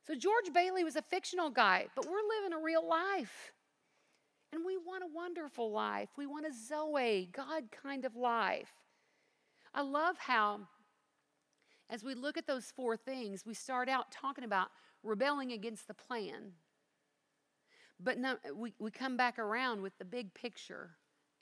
So, 0.06 0.16
George 0.16 0.52
Bailey 0.54 0.84
was 0.84 0.96
a 0.96 1.02
fictional 1.02 1.50
guy, 1.50 1.86
but 1.96 2.06
we're 2.06 2.18
living 2.38 2.58
a 2.58 2.62
real 2.62 2.86
life. 2.86 3.54
And 4.52 4.66
we 4.66 4.78
want 4.78 5.04
a 5.04 5.14
wonderful 5.14 5.72
life. 5.72 6.10
We 6.18 6.26
want 6.26 6.46
a 6.46 6.52
Zoe, 6.54 7.30
God 7.32 7.66
kind 7.72 8.06
of 8.06 8.16
life. 8.16 8.74
I 9.74 9.82
love 9.82 10.18
how, 10.18 10.62
as 11.90 12.04
we 12.04 12.16
look 12.16 12.38
at 12.38 12.48
those 12.48 12.72
four 12.76 12.98
things, 12.98 13.46
we 13.46 13.54
start 13.54 13.90
out 13.90 14.12
talking 14.12 14.44
about 14.44 14.70
rebelling 15.04 15.52
against 15.52 15.88
the 15.88 15.94
plan. 15.94 16.54
But 18.00 18.18
no, 18.18 18.38
we, 18.56 18.74
we 18.80 18.92
come 18.92 19.18
back 19.18 19.38
around 19.38 19.82
with 19.82 19.98
the 20.00 20.06
big 20.06 20.34
picture 20.34 20.92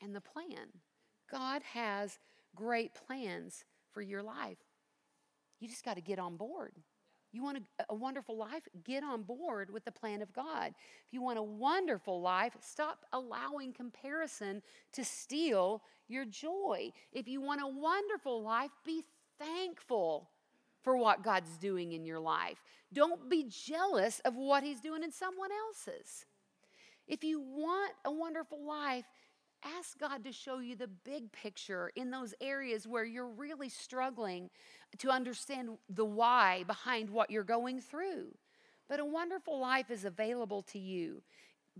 and 0.02 0.16
the 0.16 0.22
plan. 0.22 0.68
God 1.32 1.62
has 1.74 2.20
great 2.56 2.92
plans 2.94 3.64
for 3.94 4.02
your 4.02 4.24
life. 4.24 4.58
You 5.60 5.68
just 5.68 5.86
got 5.86 5.96
to 5.96 6.02
get 6.02 6.20
on 6.20 6.36
board. 6.36 6.74
You 7.38 7.44
want 7.44 7.60
a, 7.60 7.86
a, 7.90 7.94
wonderful 7.94 8.36
life? 8.36 8.64
Get 8.84 9.04
on 9.04 9.22
board 9.22 9.70
with 9.70 9.86
the 9.86 9.92
plan 9.92 10.24
of 10.24 10.34
God. 10.34 10.70
If 11.06 11.14
you 11.14 11.22
want 11.22 11.38
a 11.38 11.44
wonderful 11.44 12.20
life, 12.20 12.54
stop 12.62 13.06
allowing 13.14 13.74
comparison 13.74 14.64
to 14.94 15.06
steal 15.06 15.84
your 16.08 16.26
joy. 16.26 16.92
If 17.14 17.28
you 17.28 17.40
want 17.40 17.62
a 17.62 17.68
wonderful 17.68 18.42
life, 18.42 18.72
be 18.84 19.04
thankful 19.38 20.32
for 20.82 20.98
what 20.98 21.24
God's 21.24 21.56
doing 21.58 21.92
in 21.92 22.08
your 22.08 22.20
life. 22.20 22.58
Don't 22.92 23.30
be 23.30 23.46
jealous 23.48 24.20
of 24.26 24.36
what 24.36 24.64
He's 24.64 24.82
doing 24.82 25.04
in 25.04 25.12
someone 25.12 25.52
else's. 25.68 26.26
If 27.08 27.24
you 27.24 27.40
want 27.40 27.94
a 28.04 28.12
wonderful 28.12 28.66
life, 28.66 29.06
ask 29.78 29.98
God 30.00 30.24
to 30.24 30.32
show 30.32 30.60
you 30.60 30.76
the 30.76 30.88
big 30.88 31.32
picture 31.32 31.92
in 31.96 32.12
those 32.12 32.34
areas 32.42 32.88
where 32.88 33.04
you're 33.06 33.28
really 33.28 33.70
struggling 33.70 34.50
to 35.00 35.10
understand 35.10 35.78
the 35.90 36.06
why 36.06 36.64
behind 36.68 37.10
what 37.10 37.30
you're 37.30 37.44
going 37.44 37.82
through. 37.82 38.28
But 38.88 39.00
a 39.00 39.06
wonderful 39.06 39.60
life 39.60 39.92
is 39.92 40.06
available 40.06 40.62
to 40.64 40.80
you. 40.80 41.22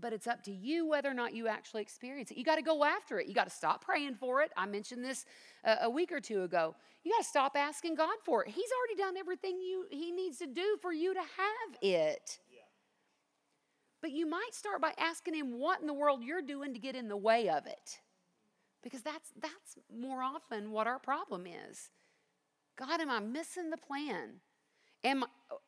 But 0.00 0.12
it's 0.12 0.28
up 0.28 0.44
to 0.44 0.52
you 0.52 0.86
whether 0.86 1.10
or 1.10 1.14
not 1.14 1.34
you 1.34 1.48
actually 1.48 1.82
experience 1.82 2.30
it. 2.30 2.36
You 2.36 2.44
got 2.44 2.56
to 2.56 2.62
go 2.62 2.84
after 2.84 3.18
it. 3.18 3.26
You 3.26 3.34
got 3.34 3.48
to 3.48 3.54
stop 3.54 3.84
praying 3.84 4.14
for 4.14 4.42
it. 4.42 4.52
I 4.56 4.66
mentioned 4.66 5.04
this 5.04 5.24
a, 5.64 5.78
a 5.82 5.90
week 5.90 6.12
or 6.12 6.20
two 6.20 6.42
ago. 6.44 6.76
You 7.02 7.12
got 7.12 7.22
to 7.22 7.28
stop 7.28 7.56
asking 7.56 7.96
God 7.96 8.16
for 8.24 8.44
it. 8.44 8.50
He's 8.50 8.70
already 8.78 9.02
done 9.02 9.16
everything 9.16 9.60
you, 9.60 9.86
He 9.90 10.12
needs 10.12 10.38
to 10.38 10.46
do 10.46 10.78
for 10.80 10.92
you 10.92 11.14
to 11.14 11.20
have 11.20 11.78
it. 11.82 12.38
But 14.00 14.12
you 14.12 14.28
might 14.28 14.50
start 14.52 14.80
by 14.80 14.92
asking 14.98 15.34
him 15.34 15.58
what 15.58 15.80
in 15.80 15.86
the 15.86 15.94
world 15.94 16.22
you're 16.22 16.42
doing 16.42 16.72
to 16.74 16.80
get 16.80 16.94
in 16.94 17.08
the 17.08 17.16
way 17.16 17.48
of 17.48 17.66
it. 17.66 17.98
Because 18.82 19.02
that's 19.02 19.32
that's 19.40 19.76
more 19.92 20.22
often 20.22 20.70
what 20.70 20.86
our 20.86 21.00
problem 21.00 21.46
is. 21.46 21.90
God, 22.78 23.00
am 23.00 23.10
I 23.10 23.18
missing 23.18 23.70
the 23.70 23.76
plan? 23.76 24.40
Am, 25.04 25.24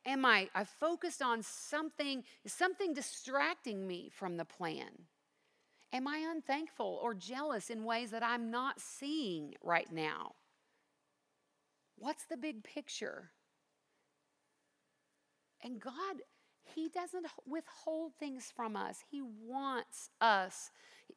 am 0.06 0.24
I, 0.24 0.48
I 0.54 0.64
focused 0.64 1.22
on 1.22 1.42
something, 1.42 2.24
something 2.46 2.94
distracting 2.94 3.86
me 3.86 4.10
from 4.12 4.36
the 4.36 4.44
plan? 4.44 5.06
Am 5.92 6.06
I 6.06 6.18
unthankful 6.30 7.00
or 7.02 7.14
jealous 7.14 7.70
in 7.70 7.84
ways 7.84 8.10
that 8.10 8.22
I'm 8.22 8.50
not 8.50 8.80
seeing 8.80 9.54
right 9.62 9.90
now? 9.90 10.32
What's 11.96 12.24
the 12.26 12.36
big 12.36 12.62
picture? 12.62 13.30
And 15.62 15.80
God 15.80 16.22
he 16.74 16.88
doesn't 16.88 17.26
withhold 17.46 18.12
things 18.18 18.52
from 18.54 18.76
us. 18.76 18.98
He 19.10 19.22
wants 19.22 20.10
us. 20.20 20.70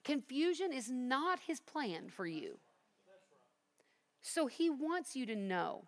Confusion 0.03 0.73
is 0.73 0.89
not 0.89 1.39
His 1.39 1.59
plan 1.59 2.09
for 2.09 2.25
you. 2.25 2.59
So 4.21 4.47
He 4.47 4.69
wants 4.69 5.15
you 5.15 5.25
to 5.25 5.35
know. 5.35 5.85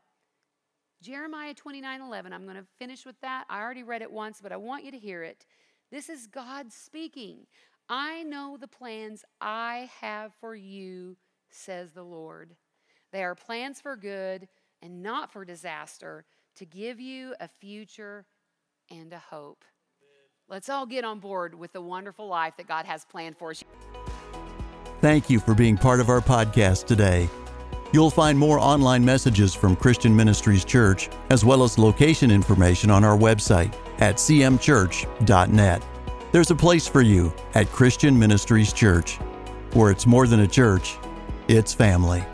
Jeremiah 1.02 1.54
29 1.54 2.02
11, 2.02 2.34
I'm 2.34 2.46
going 2.46 2.56
to 2.56 2.66
finish 2.80 3.06
with 3.06 3.20
that. 3.22 3.46
I 3.50 3.62
already 3.62 3.84
read 3.84 4.02
it 4.02 4.12
once, 4.12 4.40
but 4.42 4.52
I 4.52 4.58
want 4.58 4.84
you 4.84 4.92
to 4.92 4.98
hear 4.98 5.24
it. 5.24 5.46
This 5.92 6.10
is 6.10 6.28
God 6.28 6.72
speaking. 6.72 7.46
I 7.88 8.24
know 8.24 8.58
the 8.60 8.68
plans 8.68 9.24
I 9.40 9.90
have 10.02 10.34
for 10.40 10.56
you, 10.56 11.18
says 11.50 11.92
the 11.92 12.04
Lord. 12.04 12.56
They 13.12 13.24
are 13.24 13.36
plans 13.36 13.80
for 13.80 13.96
good 13.96 14.48
and 14.82 15.02
not 15.02 15.32
for 15.32 15.46
disaster, 15.46 16.26
to 16.56 16.66
give 16.66 17.00
you 17.00 17.36
a 17.40 17.48
future 17.48 18.26
and 18.90 19.12
a 19.14 19.20
hope. 19.20 19.64
Let's 20.48 20.70
all 20.70 20.86
get 20.86 21.04
on 21.04 21.20
board 21.20 21.56
with 21.56 21.74
the 21.74 21.82
wonderful 21.82 22.28
life 22.28 22.56
that 22.58 22.68
God 22.68 22.86
has 22.86 23.04
planned 23.06 23.38
for 23.38 23.52
us. 23.52 23.64
Thank 25.02 25.30
you 25.30 25.40
for 25.40 25.56
being 25.56 25.78
part 25.78 26.00
of 26.00 26.10
our 26.10 26.22
podcast 26.22 26.86
today. 26.86 27.30
You'll 27.94 28.10
find 28.10 28.38
more 28.38 28.60
online 28.60 29.06
messages 29.06 29.56
from 29.56 29.76
Christian 29.76 30.16
Ministries 30.16 30.66
Church, 30.66 31.10
as 31.30 31.46
well 31.46 31.64
as 31.64 31.78
location 31.78 32.30
information 32.30 32.90
on 32.92 33.04
our 33.04 33.18
website 33.18 33.74
at 34.00 34.16
cmchurch.net. 34.16 35.84
There's 36.32 36.52
a 36.52 36.56
place 36.56 36.88
for 36.88 37.02
you 37.02 37.34
at 37.54 37.72
Christian 37.72 38.18
Ministries 38.20 38.74
Church, 38.74 39.16
where 39.74 39.92
it's 39.92 40.06
more 40.06 40.28
than 40.28 40.42
a 40.42 40.48
church, 40.48 40.98
it's 41.48 41.74
family. 41.74 42.26